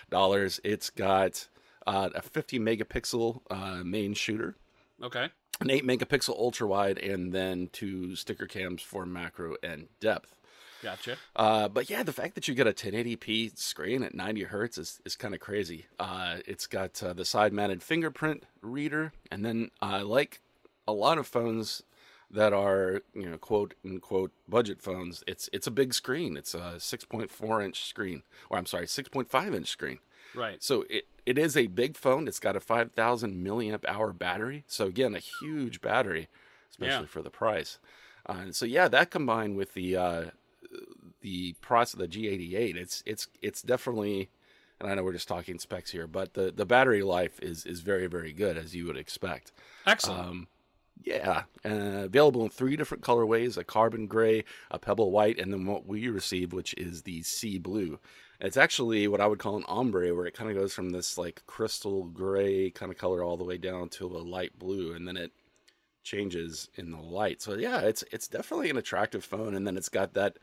[0.10, 0.60] dollars.
[0.64, 1.48] It's got
[1.88, 4.56] uh, a 50 megapixel uh, main shooter,
[5.04, 5.30] Okay.
[5.62, 10.38] an 8 megapixel ultra wide, and then two sticker cams for macro and depth.
[10.84, 11.16] Gotcha.
[11.36, 15.02] Uh, but yeah, the fact that you get a 1080p screen at 90 hertz is,
[15.06, 15.86] is kind of crazy.
[15.98, 20.42] Uh, it's got uh, the side mounted fingerprint reader, and then uh, like
[20.88, 21.82] a lot of phones
[22.32, 26.38] that are you know quote unquote budget phones, it's it's a big screen.
[26.38, 30.00] It's a 6.4 inch screen, or I'm sorry, 6.5 inch screen.
[30.34, 30.62] Right.
[30.62, 32.28] So it, it is a big phone.
[32.28, 34.66] It's got a 5,000 milliamp hour battery.
[34.68, 36.28] So again, a huge battery,
[36.72, 37.06] especially Yeah.
[37.06, 37.80] for the price.
[38.28, 40.24] Uh, and so yeah, that combined with the uh,
[41.22, 44.30] the price of the G88, it's it's it's definitely.
[44.82, 47.80] And I know we're just talking specs here, but the, the battery life is is
[47.80, 49.54] very very good as you would expect.
[49.86, 50.20] Excellent.
[50.28, 50.48] Um,
[51.04, 55.66] yeah, uh, available in three different colorways: a carbon gray, a pebble white, and then
[55.66, 58.00] what we received, which is the sea blue.
[58.42, 61.18] It's actually what I would call an ombre, where it kind of goes from this
[61.18, 65.08] like crystal gray kind of color all the way down to a light blue, and
[65.08, 65.32] then it
[66.04, 67.42] changes in the light.
[67.42, 70.38] So yeah, it's it's definitely an attractive phone, and then it's got that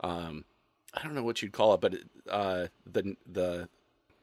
[0.00, 0.44] um,
[0.92, 3.68] I don't know what you'd call it, but it, uh, the the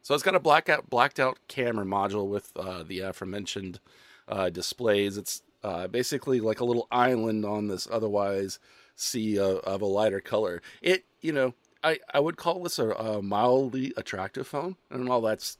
[0.01, 3.79] so it's got a blackout blacked out camera module with uh, the aforementioned
[4.27, 5.17] uh, displays.
[5.17, 8.59] It's uh, basically like a little island on this otherwise
[8.95, 10.61] sea of, of a lighter color.
[10.81, 15.21] It you know I I would call this a, a mildly attractive phone, and all
[15.21, 15.57] that's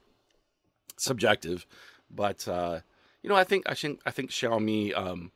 [0.97, 1.65] subjective,
[2.09, 2.81] but uh,
[3.21, 5.31] you know I think I think I think Xiaomi um,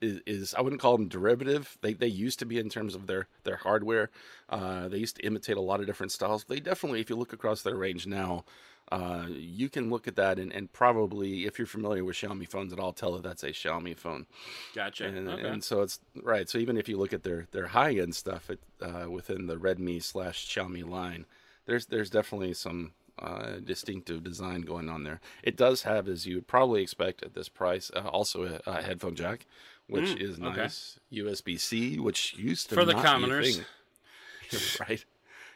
[0.00, 1.78] is, is I wouldn't call them derivative.
[1.82, 4.10] They they used to be in terms of their their hardware.
[4.48, 6.44] Uh, they used to imitate a lot of different styles.
[6.44, 8.44] They definitely, if you look across their range now,
[8.90, 12.72] uh, you can look at that and, and probably, if you're familiar with Xiaomi phones
[12.72, 14.26] at all, tell that that's a Xiaomi phone.
[14.74, 15.06] gotcha.
[15.06, 15.48] And, okay.
[15.48, 16.48] and so it's right.
[16.48, 19.56] So even if you look at their their high end stuff it, uh, within the
[19.56, 21.26] Redmi slash Xiaomi line,
[21.66, 25.20] there's there's definitely some uh, distinctive design going on there.
[25.42, 28.82] It does have, as you would probably expect at this price, uh, also a, a
[28.82, 29.46] headphone jack,
[29.86, 30.56] which Mm, is okay.
[30.62, 30.98] nice.
[31.12, 33.56] USB C, which used to For the not be a commoners.
[33.56, 33.66] thing.
[34.88, 35.04] right?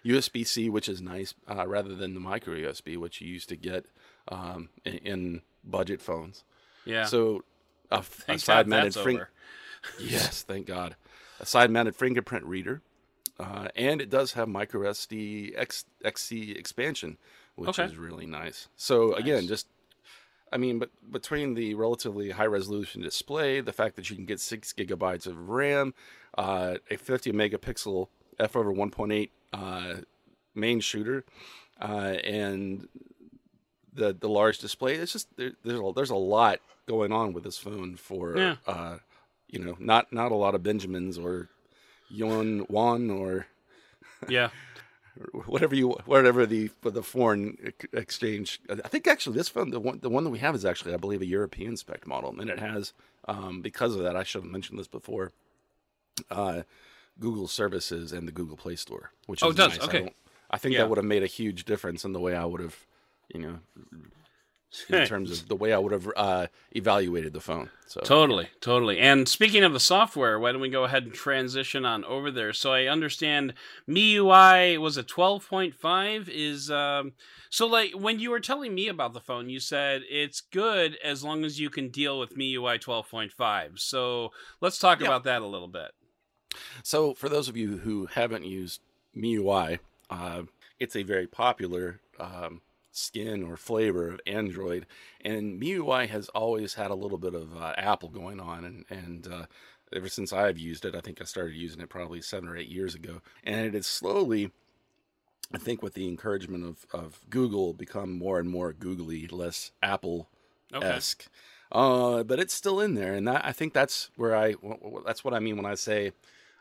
[0.05, 3.57] USB C, which is nice, uh, rather than the micro USB, which you used to
[3.57, 3.87] get
[4.29, 6.45] um, in, in budget phones.
[6.85, 7.05] yeah.
[7.05, 7.45] So
[7.91, 8.95] a, a side mounted.
[10.01, 10.97] Yes, thank God.
[11.41, 12.81] A side mounted fingerprint reader.
[13.39, 17.19] Uh, and it does have micro SD X, XC expansion,
[17.57, 17.85] which Okay.
[17.85, 18.69] is really nice.
[18.77, 19.67] So again, just
[20.53, 24.39] I mean, but between the relatively high resolution display, the fact that you can get
[24.41, 25.95] six gigabytes of RAM,
[26.39, 29.95] uh, a 50 megapixel f over 1.8 uh,
[30.55, 31.25] main shooter,
[31.81, 32.89] uh, and
[33.93, 37.45] the the large display, it's just there, there's a, there's a lot going on with
[37.45, 38.57] this phone for Yeah.
[38.67, 38.99] uh,
[39.49, 41.49] you know not not a lot of Benjamins or
[42.11, 43.47] Yon Wan or
[44.29, 44.51] Yeah.
[45.47, 48.61] whatever you whatever the for the foreign exchange.
[48.69, 50.97] I think actually this phone the one the one that we have is actually I
[50.97, 52.93] believe a European spec model, and it has
[53.29, 55.31] um, because of that I should have mentioned this before.
[56.31, 56.63] Uh,
[57.19, 59.71] Google services and the Google Play Store, which Oh, is it does?
[59.73, 59.81] nice.
[59.81, 59.99] I Okay.
[60.01, 60.17] don't-
[60.51, 60.81] I, think Yeah.
[60.83, 62.77] that would have made a huge difference in the way I would have,
[63.35, 63.59] you know,
[64.89, 67.71] in terms of the way I would have uh, evaluated the phone.
[67.87, 68.99] So Totally, totally.
[68.99, 72.53] And speaking of the software, why don't we go ahead and transition on over there?
[72.53, 73.55] So I understand
[73.89, 77.13] MIUI was a 12.5 is um
[77.51, 81.23] so like when you were telling me about the phone, you said it's good as
[81.25, 83.79] long as you can deal with MIUI 12.5.
[83.79, 85.07] So let's talk Yeah.
[85.07, 85.93] about that a little bit.
[86.83, 88.81] So, for those of you who haven't used
[89.17, 89.79] MIUI,
[90.11, 90.43] uh,
[90.79, 92.61] it's a very popular um,
[92.93, 94.87] skin or flavor of Android,
[95.25, 99.27] and MIUI has always had a little bit of uh, Apple going on, and and
[99.33, 99.47] uh,
[99.95, 102.69] ever since I've used it, I think I started using it probably seven or eight
[102.69, 104.51] years ago, and it is slowly.
[105.53, 110.29] I think with the encouragement of, of Google, become more and more googly, less Apple
[110.73, 110.87] Okay.
[110.87, 111.27] esque.
[111.71, 114.55] Uh, but it's still in there, and that I think that's where I
[115.05, 116.13] that's what I mean when I say,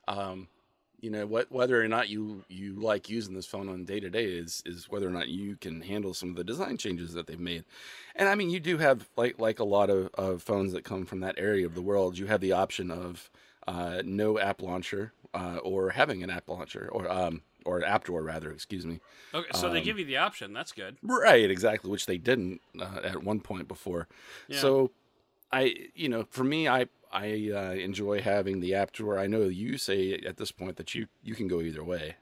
[0.07, 0.47] um,
[0.99, 4.09] you know, what whether or not you you like using this phone on day to
[4.09, 7.27] day is is whether or not you can handle some of the design changes that
[7.27, 7.65] they've made.
[8.15, 11.05] And I mean, you do have like like a lot of, of phones that come
[11.05, 13.29] from that area of the world, you have the option of
[13.67, 18.23] uh, no app launcher uh, or having an app launcher or um or app drawer
[18.23, 18.99] rather, excuse me.
[19.33, 20.53] Okay, so they Um, give you the option.
[20.53, 20.97] That's good.
[21.01, 24.07] Right, exactly, which they didn't uh, at one point before.
[24.49, 24.59] Yeah.
[24.59, 24.91] So,
[25.51, 29.19] I, you know, for me, I I uh, enjoy having the app drawer.
[29.19, 32.15] I know you say at this point that you you can go either way.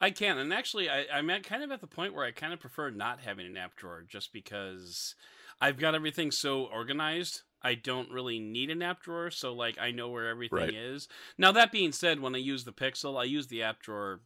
[0.00, 2.54] I can, and actually, I, I'm at kind of at the point where I kind
[2.54, 5.14] of prefer not having an app drawer, just because
[5.60, 7.42] I've got everything so organized.
[7.62, 10.74] I don't really need an app drawer, so like I know where everything Right.
[10.74, 11.08] is.
[11.36, 14.20] Now that being said, when I use the Pixel, I use the app drawer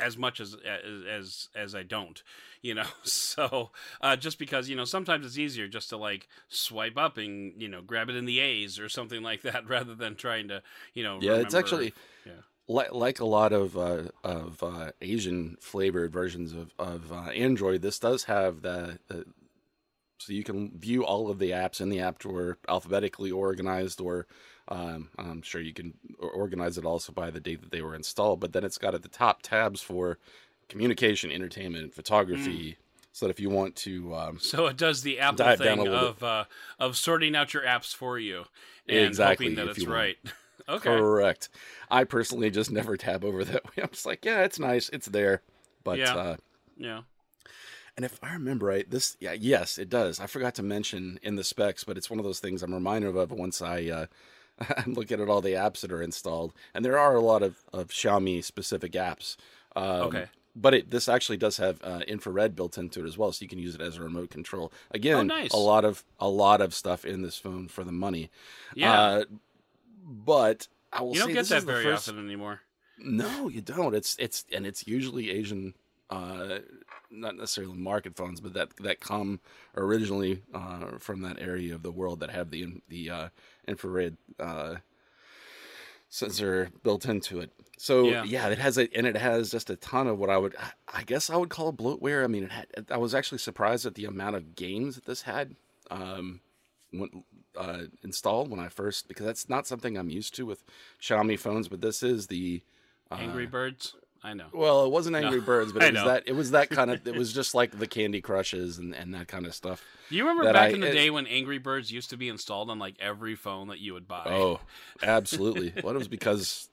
[0.00, 2.22] as much as as as, I don't,
[2.62, 2.86] you know.
[3.04, 7.60] So uh, just because you know sometimes it's easier just to like swipe up and
[7.60, 10.62] you know grab it in the A's or something like that rather than trying to
[10.94, 11.18] you know.
[11.20, 11.92] Yeah, it's actually
[12.26, 12.32] yeah.
[12.68, 17.82] like like a lot of uh, of uh, Asian flavored versions of of uh, Android.
[17.82, 19.26] This does have the, the
[20.20, 24.26] so you can view all of the apps in the app drawer alphabetically organized, or
[24.70, 28.40] um, I'm sure you can organize it also by the date that they were installed.
[28.40, 30.18] But then it's got at the top tabs for
[30.68, 32.76] communication, entertainment, photography.
[33.12, 36.44] So that if you want to, um, So it does the Apple thing of uh,
[36.78, 38.44] of sorting out your apps for you
[38.88, 40.16] and Exactly, hoping that it's right.
[40.68, 40.90] okay.
[40.90, 41.48] correct.
[41.90, 43.82] I personally just never tab over that way.
[43.82, 45.42] I'm just like, yeah, it's nice, it's there,
[45.82, 46.14] but Yeah.
[46.14, 46.36] uh,
[46.78, 47.00] Yeah.
[47.96, 50.20] And if I remember right, this yeah, yes, it does.
[50.20, 53.16] I forgot to mention in the specs, but it's one of those things I'm reminded
[53.16, 54.06] of once I uh,
[54.76, 57.56] I'm looking at all the apps that are installed, and there are a lot of,
[57.72, 59.36] of Xiaomi specific apps.
[59.76, 60.26] Um, Okay.
[60.56, 63.48] But it, this actually does have uh, infrared built into it as well, so you
[63.48, 64.72] can use it as a remote control.
[64.90, 65.52] Again, Oh, nice.
[65.52, 68.30] a lot of a lot of stuff in this phone for the money.
[68.74, 69.00] Yeah.
[69.00, 69.24] Uh,
[70.04, 72.62] but I will you don't say get this that very first, often anymore.
[72.98, 73.94] no, you don't.
[73.94, 75.74] It's it's and it's usually Asian,
[76.10, 76.58] uh,
[77.10, 79.40] not necessarily market phones, but that that come
[79.76, 83.28] originally uh, from that area of the world that have the the uh,
[83.66, 84.76] infrared uh,
[86.08, 87.50] sensor built into it.
[87.78, 88.24] So Yeah.
[88.24, 88.48] yeah.
[88.48, 90.54] it has a and it has just a ton of what I would
[90.88, 92.24] I guess I would call bloatware.
[92.24, 95.22] I mean, it had, I was actually surprised at the amount of games that this
[95.22, 95.56] had.
[95.90, 96.40] Um,
[96.92, 97.24] when,
[97.56, 100.64] uh, installed when I first because that's not something I'm used to with
[101.00, 102.62] Xiaomi phones, but this is the
[103.10, 103.94] uh, Angry Birds.
[104.22, 104.46] I know.
[104.52, 107.14] well, it wasn't Angry Birds, but it was that it was that kind of it
[107.16, 109.82] was just like the Candy Crushes and, and that kind of stuff.
[110.10, 112.28] Do you remember back I- in the it- day when Angry Birds used to be
[112.28, 114.24] installed on like every phone that you would buy?
[114.26, 114.60] Oh,
[115.02, 115.72] absolutely.
[115.82, 116.68] well, it was because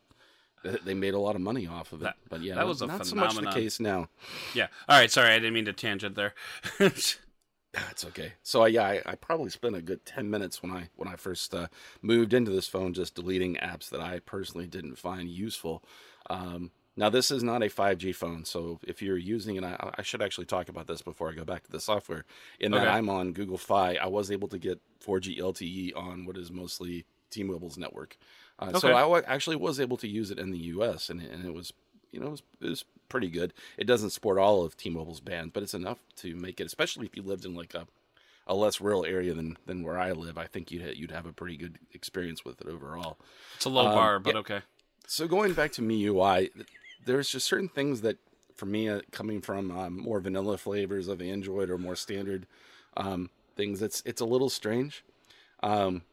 [0.84, 2.06] they made a lot of money off of it.
[2.06, 4.10] That- but yeah, that was a not so much the case now.
[4.54, 4.68] Yeah.
[4.90, 5.10] All right.
[5.10, 6.34] Sorry, I didn't mean to tangent there.
[7.74, 8.34] That's okay.
[8.44, 11.16] So I yeah, I, I probably spent a good ten minutes when I when I
[11.16, 11.68] first uh,
[12.02, 15.84] moved into this phone, just deleting apps that I personally didn't find useful.
[16.30, 20.02] Um, now this is not a 5G phone, so if you're using it, I, I
[20.02, 22.26] should actually talk about this before I go back to the software.
[22.60, 26.38] In that I'm on Google Fi, I was able to get 4G LTE on what
[26.38, 28.18] is mostly T-Mobile's network.
[28.60, 28.98] Uh, So Okay.
[28.98, 31.10] I wa- actually was able to use it in the U.S.
[31.10, 31.72] and, it- and it was
[32.12, 33.54] you know, it was, it was pretty good.
[33.78, 37.16] It doesn't support all of T-Mobile's bands, but it's enough to make it, especially if
[37.18, 37.86] you lived in like a,
[38.48, 41.26] a less rural area than than where I live, I think you'd ha- you'd have
[41.26, 43.18] a pretty good experience with it overall.
[43.58, 44.40] It's a low Um, bar, but yeah.
[44.40, 44.62] okay.
[45.06, 46.50] So going back to MIUI,
[47.06, 48.18] there's just certain things that,
[48.56, 52.48] for me, uh, coming from um, more vanilla flavors of Android or more standard
[52.96, 55.04] um, things, it's it's a little strange.
[55.64, 56.04] Um,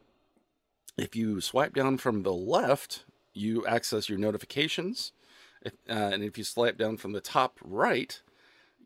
[0.97, 5.13] if you swipe down from the left, you access your notifications,
[5.63, 8.21] if, uh, and if you swipe down from the top right,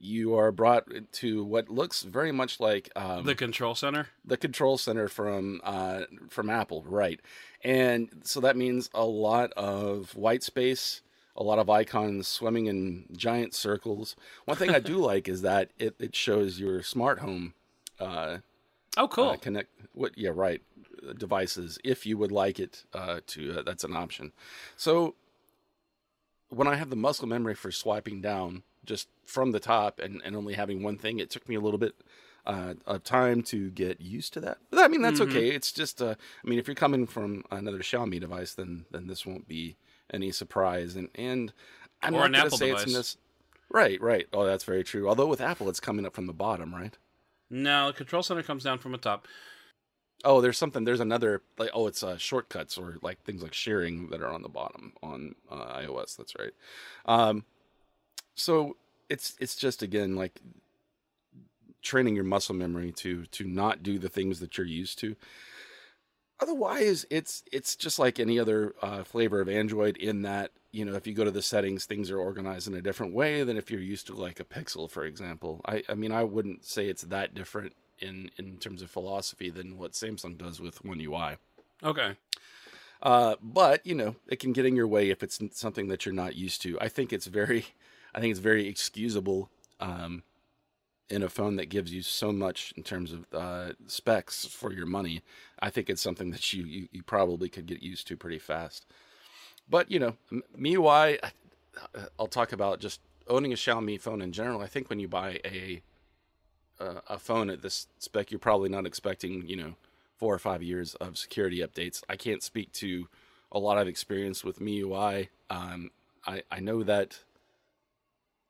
[0.01, 4.07] you are brought to what looks very much like um, The control center.
[4.25, 7.21] the control center from uh, from Apple, right?
[7.63, 11.03] And so that means a lot of white space,
[11.39, 14.17] a lot of icons swimming in giant circles.
[14.45, 17.55] One thing I do like is that it, it shows your smart home
[17.99, 18.39] uh,
[18.97, 19.31] Oh, cool.
[19.31, 19.71] uh, connect.
[19.95, 20.19] What?
[20.19, 20.61] Yeah, right.
[21.09, 24.33] uh, Devices, if you would like it uh, to, uh, that's an option.
[24.77, 25.15] So
[26.51, 30.35] when I have the muscle memory for swiping down just from the top and, and
[30.35, 31.95] only having one thing, it took me a little bit
[32.47, 34.59] uh, of time to get used to that.
[34.71, 35.51] But I mean, that's okay.
[35.51, 36.15] It's just, uh,
[36.45, 39.77] I mean, if you're coming from another Xiaomi device, then then this won't be
[40.13, 40.97] any surprise.
[40.97, 41.53] And and
[42.03, 42.87] I'm Or not gonna Apple say it's device.
[42.87, 43.17] in this.
[43.71, 44.27] Right, right.
[44.33, 45.09] Oh, that's very true.
[45.09, 46.97] Although with Apple, it's coming up from the bottom, right?
[47.51, 49.27] no, the control center comes down from the top.
[50.25, 50.85] Oh, there's something.
[50.85, 54.43] There's another like oh, it's uh, shortcuts or like things like sharing that are on
[54.43, 56.17] the bottom on uh, iOS.
[56.17, 56.53] That's right.
[57.07, 57.45] Um,
[58.35, 58.77] so
[59.09, 60.41] it's it's just again like
[61.83, 65.15] training your muscle memory to to not do the things that you're used to.
[66.41, 70.95] Otherwise, it's it's just like any other uh, flavor of Android in that you know
[70.95, 73.71] if you go to the settings, things are organized in a different way than if
[73.71, 75.61] you're used to like a Pixel, for example.
[75.65, 79.79] I I mean I wouldn't say it's that different in in terms of philosophy than
[79.79, 81.37] what Samsung does with One UI.
[81.83, 82.17] Okay.
[83.03, 86.15] Uh, but you know, it can get in your way if it's something that you're
[86.15, 86.79] not used to.
[86.81, 87.67] I think it's very,
[88.15, 90.23] I think it's very excusable um,
[91.11, 94.87] in a phone that gives you so much in terms of uh, specs for your
[94.87, 95.23] money.
[95.61, 98.87] I think it's something that you, you you probably could get used to pretty fast.
[99.69, 100.17] But you know,
[100.59, 101.33] MIUI, I-
[102.19, 104.61] I'll talk about just owning a Xiaomi phone in general.
[104.61, 105.83] I think when you buy a
[106.81, 109.75] uh, a phone at this spec, you're probably not expecting, you know,
[110.17, 112.03] four or five years of security updates.
[112.09, 113.09] I can't speak to
[113.51, 115.29] a lot of experience with MIUI.
[115.51, 115.91] Um,
[116.27, 117.21] I, I know that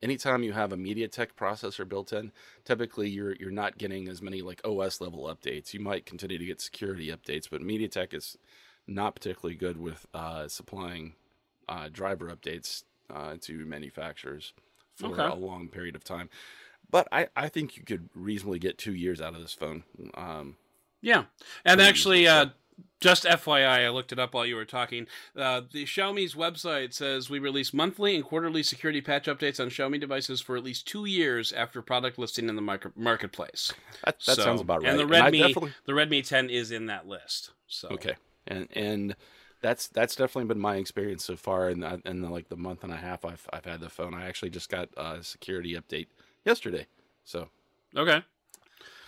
[0.03, 2.33] anytime you have a MediaTek processor built in,
[2.65, 5.75] typically you're you're not getting as many like OS level updates.
[5.75, 8.39] You might continue to get security updates, but MediaTek is
[8.87, 11.15] not particularly good with uh, supplying
[11.69, 12.85] uh, driver updates
[13.15, 14.53] uh, to manufacturers
[14.95, 15.27] for Okay.
[15.27, 16.29] a long period of time.
[16.91, 19.85] But I, I think you could reasonably get two years out of this phone.
[20.15, 20.57] Um,
[21.01, 21.25] Yeah,
[21.65, 22.47] and actually, uh,
[23.01, 25.07] just FYI, I looked it up while you were talking.
[25.37, 30.01] Uh, the Xiaomi's website says we release monthly and quarterly security patch updates on Xiaomi
[30.01, 33.73] devices for at least two years after product listing in the market- marketplace.
[34.05, 34.91] that that So- sounds about right.
[34.91, 37.53] And the Redmi, definitely- the Redmi 10 is in that list.
[37.69, 38.17] So Okay,
[38.47, 39.15] and and
[39.61, 42.83] that's that's definitely been my experience so far in the, in the, like the month
[42.85, 44.15] and a half I've I've had the phone.
[44.15, 46.07] I actually just got a security update
[46.45, 46.87] yesterday,
[47.25, 47.51] so
[47.97, 48.23] okay,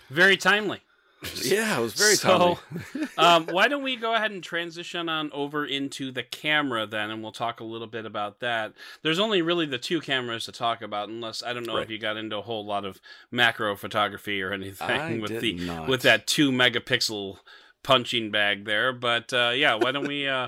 [0.09, 0.81] very timely.
[1.43, 2.57] yeah, it was very So,
[3.17, 7.21] um, why don't we go ahead and transition on over into the camera then, and
[7.21, 8.73] we'll talk a little bit about that.
[9.03, 11.83] There's only really the two cameras to talk about, unless I don't know Right.
[11.83, 12.99] if you got into a whole lot of
[13.29, 15.87] macro photography or anything I with did the not.
[15.87, 17.37] with that two megapixel
[17.83, 18.91] punching bag there.
[18.93, 20.47] But uh, yeah, why don't we uh,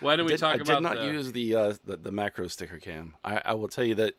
[0.00, 2.46] why don't we talk I about did not the, use the, uh, the the macro
[2.48, 3.14] sticker cam.
[3.24, 4.14] I, I will tell you that.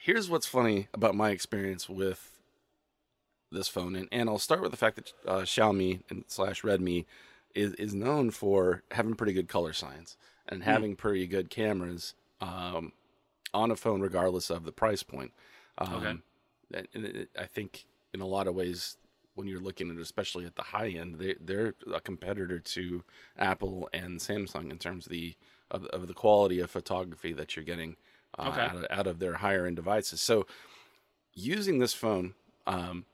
[0.00, 2.37] Here's what's funny about my experience with
[3.50, 7.06] this phone, and, and I'll start with the fact that uh, Xiaomi and slash Redmi
[7.54, 10.16] is is known for having pretty good color science
[10.48, 10.70] and Hmm.
[10.70, 12.92] having pretty good cameras um,
[13.54, 15.32] on a phone, regardless of the price point.
[15.78, 16.08] Um, Okay.
[16.74, 18.96] and- and it, I think in a lot of ways,
[19.34, 23.02] when you're looking at, especially at the high end, they they're a competitor to
[23.38, 25.34] Apple and Samsung in terms of the
[25.70, 27.96] of, of the quality of photography that you're getting
[28.38, 28.60] uh, Okay.
[28.62, 30.20] out, of, out of their higher end devices.
[30.20, 30.46] So
[31.34, 32.34] using this phone,
[32.66, 33.04] um,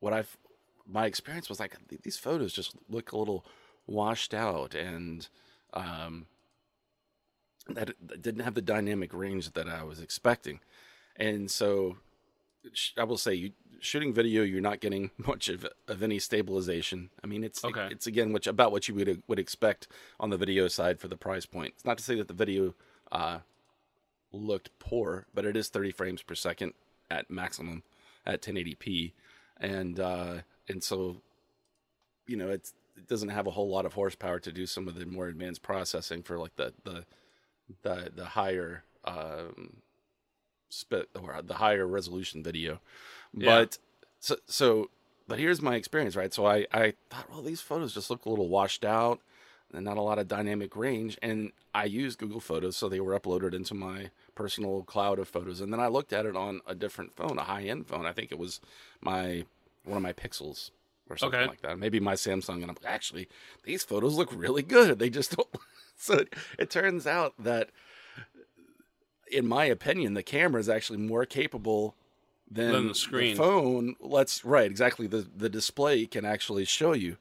[0.00, 0.36] what I've
[0.86, 3.44] my experience was like these photos just look a little
[3.86, 5.28] washed out and
[5.74, 6.26] um,
[7.68, 10.60] that didn't have the dynamic range that I was expecting.
[11.16, 11.96] And so
[12.96, 17.10] I will say, you, shooting video, you're not getting much of, of any stabilization.
[17.22, 17.88] I mean, it's Okay.
[17.90, 19.88] it's again which about what you would would expect
[20.20, 21.74] on the video side for the price point.
[21.74, 22.74] It's not to say that the video
[23.10, 23.40] uh,
[24.32, 26.74] looked poor, but it is 30 frames per second
[27.10, 27.82] at maximum
[28.24, 29.12] at 1080p,
[29.60, 30.36] and uh,
[30.68, 31.20] and so
[32.26, 34.94] you know it's it doesn't have a whole lot of horsepower to do some of
[34.94, 37.04] the more advanced processing for like the the
[37.82, 39.78] the the higher um
[40.68, 42.80] spit or the higher resolution video
[43.34, 43.46] Yeah.
[43.46, 43.78] but
[44.20, 44.90] so so
[45.28, 46.32] but here's my experience, right?
[46.32, 49.20] So I, I thought, well, these photos just look a little washed out
[49.74, 51.18] and not a lot of dynamic range.
[51.20, 55.60] And I used Google Photos, so they were uploaded into my personal cloud of photos.
[55.60, 58.06] And then I looked at it on a different phone, a high end phone.
[58.06, 58.60] I think it was
[59.00, 59.44] my
[59.84, 60.70] one of my Pixels
[61.10, 61.48] or something Okay.
[61.48, 61.78] like that.
[61.78, 62.54] Maybe my Samsung.
[62.62, 63.28] And I'm like, actually,
[63.64, 64.98] these photos look really good.
[65.00, 65.48] They just don't.
[65.96, 67.70] so it, it turns out that,
[69.30, 71.94] in my opinion, the camera is actually more capable
[72.50, 73.36] than, Than the screen.
[73.36, 73.96] phone.
[74.00, 75.06] Let's right exactly.
[75.08, 77.16] The the display can actually show you.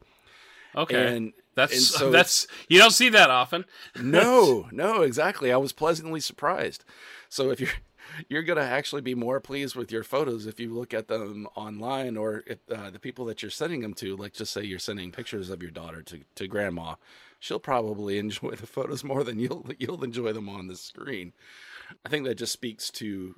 [0.76, 1.16] Okay.
[1.16, 3.66] And that's so that's you don't see that often.
[4.02, 5.52] no, no, exactly.
[5.52, 6.84] I was pleasantly surprised.
[7.30, 7.70] So if you're
[8.28, 12.18] you're gonna actually be more pleased with your photos if you look at them online,
[12.18, 15.12] or if uh, the people that you're sending them to, like just say you're sending
[15.12, 16.96] pictures of your daughter to to grandma,
[17.40, 21.34] she'll probably enjoy the photos more than you'll you'll enjoy them on the screen.
[22.06, 23.36] I think that just speaks to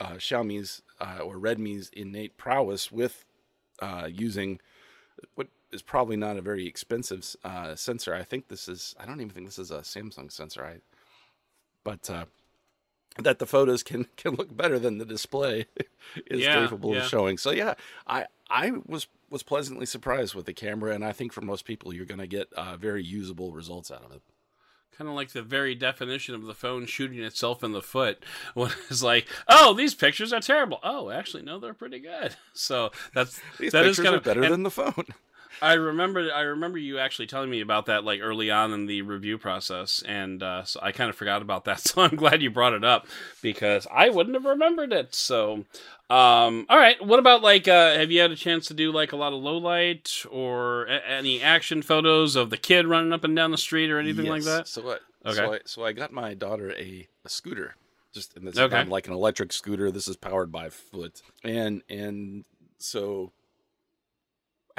[0.00, 3.24] uh, Xiaomi's uh, or Redmi's innate prowess with
[3.80, 4.60] uh, using
[5.34, 8.14] what is probably not a very expensive uh, sensor.
[8.14, 8.94] I think this is.
[8.98, 10.64] I don't even think this is a Samsung sensor.
[10.64, 10.76] I,
[11.84, 12.24] but uh,
[13.18, 15.66] that the photos can can look better than the display
[16.26, 17.00] is Yeah, capable yeah.
[17.02, 17.38] of showing.
[17.38, 17.74] So yeah,
[18.06, 21.94] I I was was pleasantly surprised with the camera, and I think for most people,
[21.94, 24.22] you're going to get uh, very usable results out of it.
[24.96, 28.22] Kind of like the very definition of the phone shooting itself in the foot
[28.54, 30.78] when it's like, oh, these pictures are terrible.
[30.82, 32.34] Oh, actually, no, they're pretty good.
[32.52, 35.06] So that's These that is pictures kind are of better and than the phone.
[35.62, 39.02] I remember I remember you actually telling me about that like early on in the
[39.02, 41.80] review process, and uh, so I kind of forgot about that.
[41.90, 43.06] So I'm glad you brought it up
[43.42, 45.14] because I wouldn't have remembered it.
[45.14, 45.64] So,
[46.08, 49.12] um, all right, what about like uh, have you had a chance to do like
[49.12, 53.24] a lot of low light or a- any action photos of the kid running up
[53.24, 54.68] and down the street or anything like that?
[54.68, 55.00] So what?
[55.26, 55.36] Okay.
[55.36, 57.74] So I, so I got my daughter a, a scooter,
[58.14, 58.84] just and this is Okay.
[58.84, 59.90] like an electric scooter.
[59.90, 62.44] This is powered by foot, and and
[62.78, 63.32] so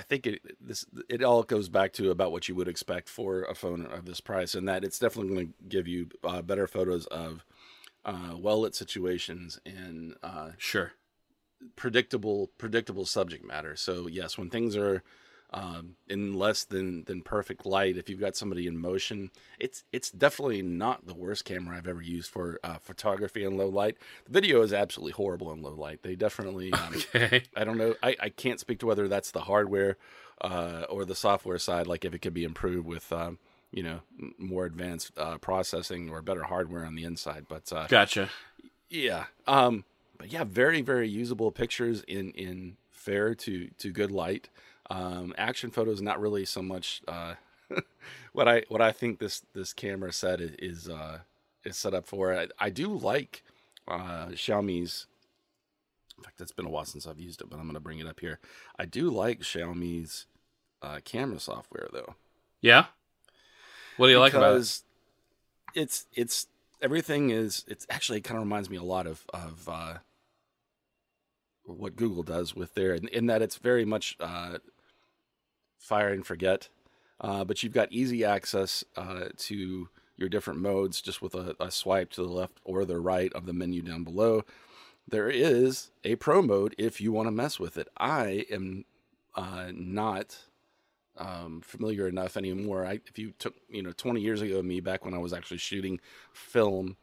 [0.01, 3.43] I think it this it all goes back to about what you would expect for
[3.43, 6.65] a phone of this price, and that it's definitely going to give you uh, better
[6.65, 7.45] photos of
[8.03, 10.93] uh, well lit situations and uh, Sure.
[11.75, 13.75] predictable predictable subject matter.
[13.75, 15.03] So yes, when things are
[15.53, 20.09] um, in less than than perfect light, if you've got somebody in motion, it's it's
[20.09, 23.97] definitely not the worst camera I've ever used for uh, photography in low light.
[24.25, 26.03] The video is absolutely horrible in low light.
[26.03, 27.43] They definitely um, Okay.
[27.55, 27.95] I don't know.
[28.01, 29.97] I, I can't speak to whether that's the hardware
[30.39, 31.85] uh, or the software side.
[31.85, 33.37] Like if it could be improved with um,
[33.71, 33.99] you know
[34.37, 37.45] more advanced uh, processing or better hardware on the inside.
[37.49, 38.29] But uh, Gotcha.
[38.89, 39.25] yeah.
[39.47, 39.83] Um,
[40.17, 44.49] but yeah, very very usable pictures in in fair to to good light.
[44.91, 47.01] Um, action photos not really so much.
[47.07, 47.35] Uh,
[48.33, 51.19] what I what I think this this camera set is is, uh,
[51.63, 52.33] is set up for.
[52.33, 53.43] I, I do like
[53.87, 55.07] uh, Xiaomi's.
[56.17, 57.99] In fact, it's been a while since I've used it, but I'm going to bring
[57.99, 58.39] it up here.
[58.77, 60.27] I do like Xiaomi's
[60.81, 62.15] uh, camera software though
[62.61, 62.85] Yeah.
[63.97, 64.81] What do you like about it?
[65.73, 66.47] it's it's
[66.81, 69.93] everything is it's actually it kind of reminds me a lot of of uh,
[71.63, 74.57] what Google does with their in, in that it's very much uh,
[75.81, 76.69] fire and forget,
[77.19, 81.71] uh, but you've got easy access uh, to your different modes just with a, a
[81.71, 84.43] swipe to the left or the right of the menu down below.
[85.07, 87.87] There is a pro mode if you want to mess with it.
[87.97, 88.85] I am
[89.35, 90.37] uh, not
[91.17, 92.85] um, familiar enough anymore.
[92.85, 95.57] I, if you took, you know, 20 years ago, me back when I was actually
[95.57, 95.99] shooting
[96.31, 96.95] film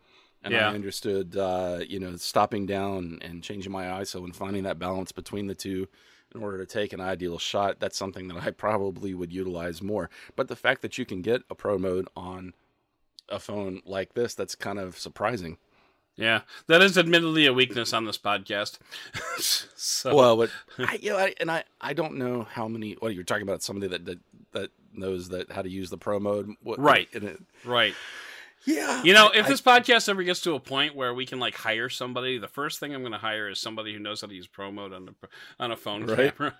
[0.42, 0.70] and Yeah.
[0.70, 5.10] I understood, uh, you know, stopping down and changing my ISO and finding that balance
[5.10, 5.88] between the two
[6.34, 10.10] in order to take an ideal shot, that's something that I probably would utilize more.
[10.36, 12.54] But the fact that you can get a pro mode on
[13.28, 15.58] a phone like this, that's kind of surprising.
[16.16, 18.78] Yeah, that is admittedly a weakness on this podcast.
[19.38, 22.94] so, Well, but I, you know, I, and I, I don't know how many.
[22.94, 23.62] What you're talking about?
[23.62, 24.18] Somebody that that,
[24.50, 27.08] that knows that how to use the pro mode, what, Right.
[27.12, 27.94] It, right.
[28.66, 31.38] Yeah, You know, if I- this podcast ever gets to a point where we can
[31.38, 34.26] like hire somebody, the first thing I'm going to hire is somebody who knows how
[34.26, 35.26] to use pro mode on a
[35.62, 36.36] on a phone Right.
[36.36, 36.54] camera.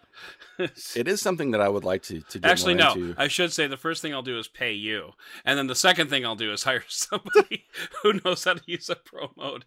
[0.97, 2.93] it is something that I would like to to Actually, no.
[2.93, 3.15] into.
[3.19, 5.13] I should say the first thing I'll do is pay you,
[5.45, 7.67] and then the second thing I'll do is hire somebody
[8.03, 9.65] who knows how to use a pro mode.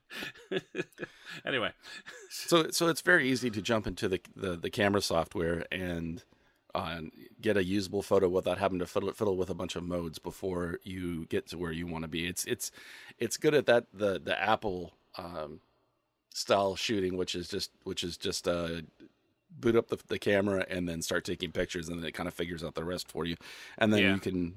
[1.46, 1.72] anyway,
[2.30, 6.24] So so it's very easy to jump into the the, the camera software and
[6.74, 7.02] uh,
[7.42, 10.80] get a usable photo without having to fiddle, fiddle with a bunch of modes before
[10.84, 12.28] you get to where you want to be.
[12.28, 12.72] It's it's
[13.20, 15.60] it's good at that the the Apple um,
[16.34, 18.82] style shooting, which is just which is just uh,
[19.60, 22.34] boot up the, the camera and then start taking pictures, and then it kind of
[22.34, 23.36] figures out the rest for you,
[23.78, 24.14] and then Yeah.
[24.14, 24.56] you can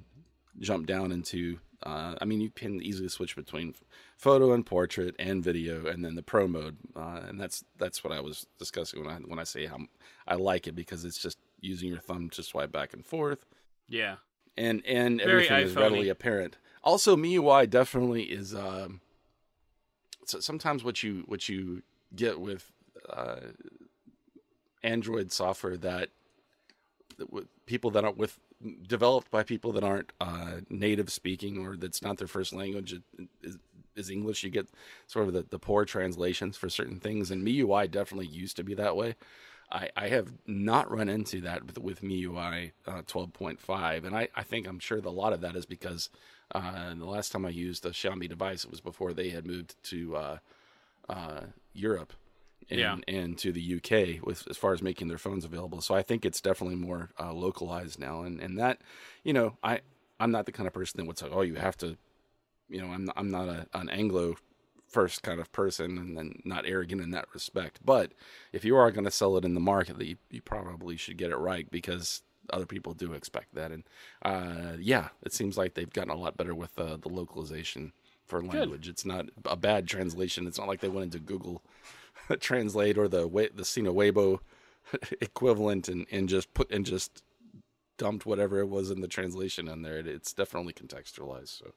[0.61, 1.59] jump down into.
[1.83, 3.75] Uh, I mean, you can easily switch between
[4.17, 8.13] photo and portrait and video, and then the pro mode, uh, and that's that's what
[8.13, 9.81] I was discussing when I when I say how
[10.27, 13.47] I like it because it's just using your thumb to swipe back and forth,
[13.89, 14.17] Yeah.
[14.57, 15.83] and and Very everything is iPhone-y.
[15.83, 16.59] readily apparent.
[16.83, 18.55] Also, MIUI definitely is.
[18.55, 19.01] Um,
[20.27, 21.83] so sometimes what you what you
[22.15, 22.71] get with
[23.09, 23.41] uh,
[24.83, 26.11] Android software that,
[27.19, 28.39] that with people that aren't with
[28.87, 32.95] developed by people that aren't uh, native speaking or that's not their first language
[33.43, 33.59] is,
[33.97, 34.43] is English.
[34.43, 34.69] You get
[35.07, 38.75] sort of the, the poor translations for certain things, and MIUI definitely used to be
[38.75, 39.17] that way.
[39.71, 44.43] I, I have not run into that with, with MIUI uh, 12.5, and I, I
[44.43, 46.11] think I'm sure that a lot of that is because
[46.55, 49.75] uh, the last time I used a Xiaomi device, it was before they had moved
[49.85, 50.39] to uh,
[51.09, 51.41] uh,
[51.73, 52.13] Europe
[52.71, 52.97] and, Yeah.
[53.09, 55.81] and to the UK with as far as making their phones available.
[55.81, 58.81] So I think it's definitely more uh, localized now, and and that,
[59.23, 59.81] you know, I
[60.21, 61.97] I'm not the kind of person that would say, oh, you have to,
[62.69, 64.37] you know, I'm I'm not a, an Anglo
[64.95, 67.81] first kind of person and then not arrogant in that respect.
[67.85, 68.13] But
[68.53, 71.33] if you are going to sell it in the market, you, you probably should get
[71.33, 72.23] it right because
[72.53, 73.73] other people do expect that.
[73.73, 73.83] And
[74.23, 77.93] uh, yeah, it seems like they've gotten a lot better with uh, the localization
[78.25, 78.89] for language.
[78.89, 80.47] It's not a bad translation.
[80.47, 81.63] It's not like they went into Google
[82.41, 84.39] Translate or the the Sina Weibo
[85.21, 87.25] equivalent and, and just put and just
[87.99, 89.99] dumped whatever it was in the translation in there.
[89.99, 91.59] It, it's definitely contextualized.
[91.59, 91.73] So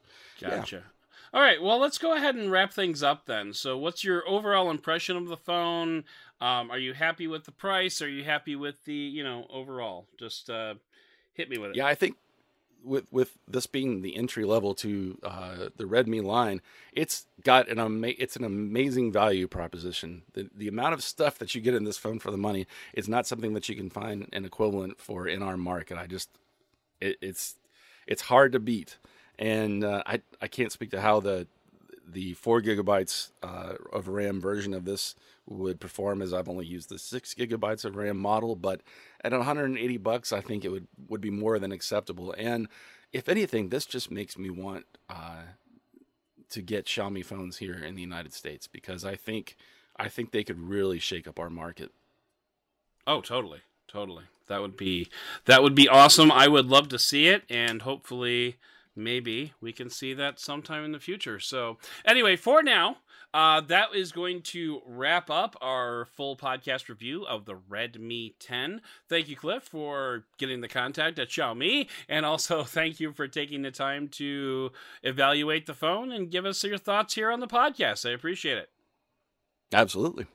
[0.72, 0.88] yeah.
[1.32, 3.52] All right, well, let's go ahead and wrap things up then.
[3.52, 6.04] So, what's your overall impression of the phone?
[6.40, 8.00] Um, are you happy with the price?
[8.00, 10.06] Are you happy with the, you know, overall?
[10.18, 10.74] Just uh,
[11.34, 11.76] hit me with it.
[11.76, 12.16] Yeah, I think
[12.84, 16.60] with with this being the entry level to uh, the Redmi line,
[16.92, 20.22] it's got an ama- it's an amazing value proposition.
[20.32, 23.08] The the amount of stuff that you get in this phone for the money is
[23.08, 25.98] not something that you can find an equivalent for in our market.
[25.98, 26.30] I just
[27.00, 27.56] it, it's
[28.06, 28.96] it's hard to beat,
[29.38, 31.46] and uh, I I can't speak to how the
[32.06, 35.14] the four gigabytes uh, of RAM version of this
[35.46, 38.80] would perform as I've only used the six gigabytes of RAM model, but
[39.22, 42.34] at 180 bucks, I think it would would be more than acceptable.
[42.36, 42.68] And
[43.12, 45.42] if anything, this just makes me want uh,
[46.50, 49.56] to get Xiaomi phones here in the United States because I think
[49.96, 51.90] I think they could really shake up our market.
[53.06, 54.24] Oh, totally, totally.
[54.48, 55.08] That would be
[55.44, 56.30] that would be awesome.
[56.30, 58.56] I would love to see it, and hopefully,
[58.98, 61.40] maybe we can see that sometime in the future.
[61.40, 62.98] So, anyway, for now,
[63.32, 68.80] uh, that is going to wrap up our full podcast review of the Redmi 10.
[69.08, 73.62] Thank you, Cliff, for getting the contact at Xiaomi, and also thank you for taking
[73.62, 74.72] the time to
[75.02, 78.08] evaluate the phone and give us your thoughts here on the podcast.
[78.08, 78.70] I appreciate it.
[79.72, 80.26] Absolutely.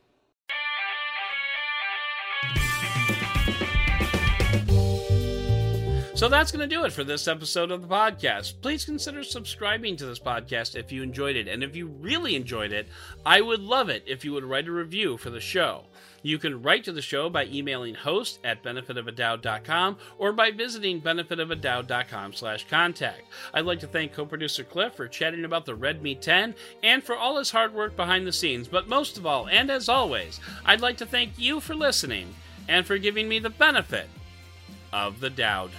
[6.23, 8.53] So that's going to do it for this episode of the podcast.
[8.61, 11.49] Please consider subscribing to this podcast if you enjoyed it.
[11.49, 12.87] And if you really enjoyed it,
[13.25, 15.83] I would love it if you would write a review for the show.
[16.21, 22.31] You can write to the show by emailing host at benefitofadoubt.com or by visiting benefitofadoubt.com
[22.31, 23.23] slash contact.
[23.53, 27.37] I'd like to thank co-producer Cliff for chatting about the Redmi 10 and for all
[27.37, 28.69] his hard work behind the scenes.
[28.69, 32.33] But most of all, and as always, I'd like to thank you for listening
[32.69, 34.07] and for giving me the benefit
[34.93, 35.71] of the doubt.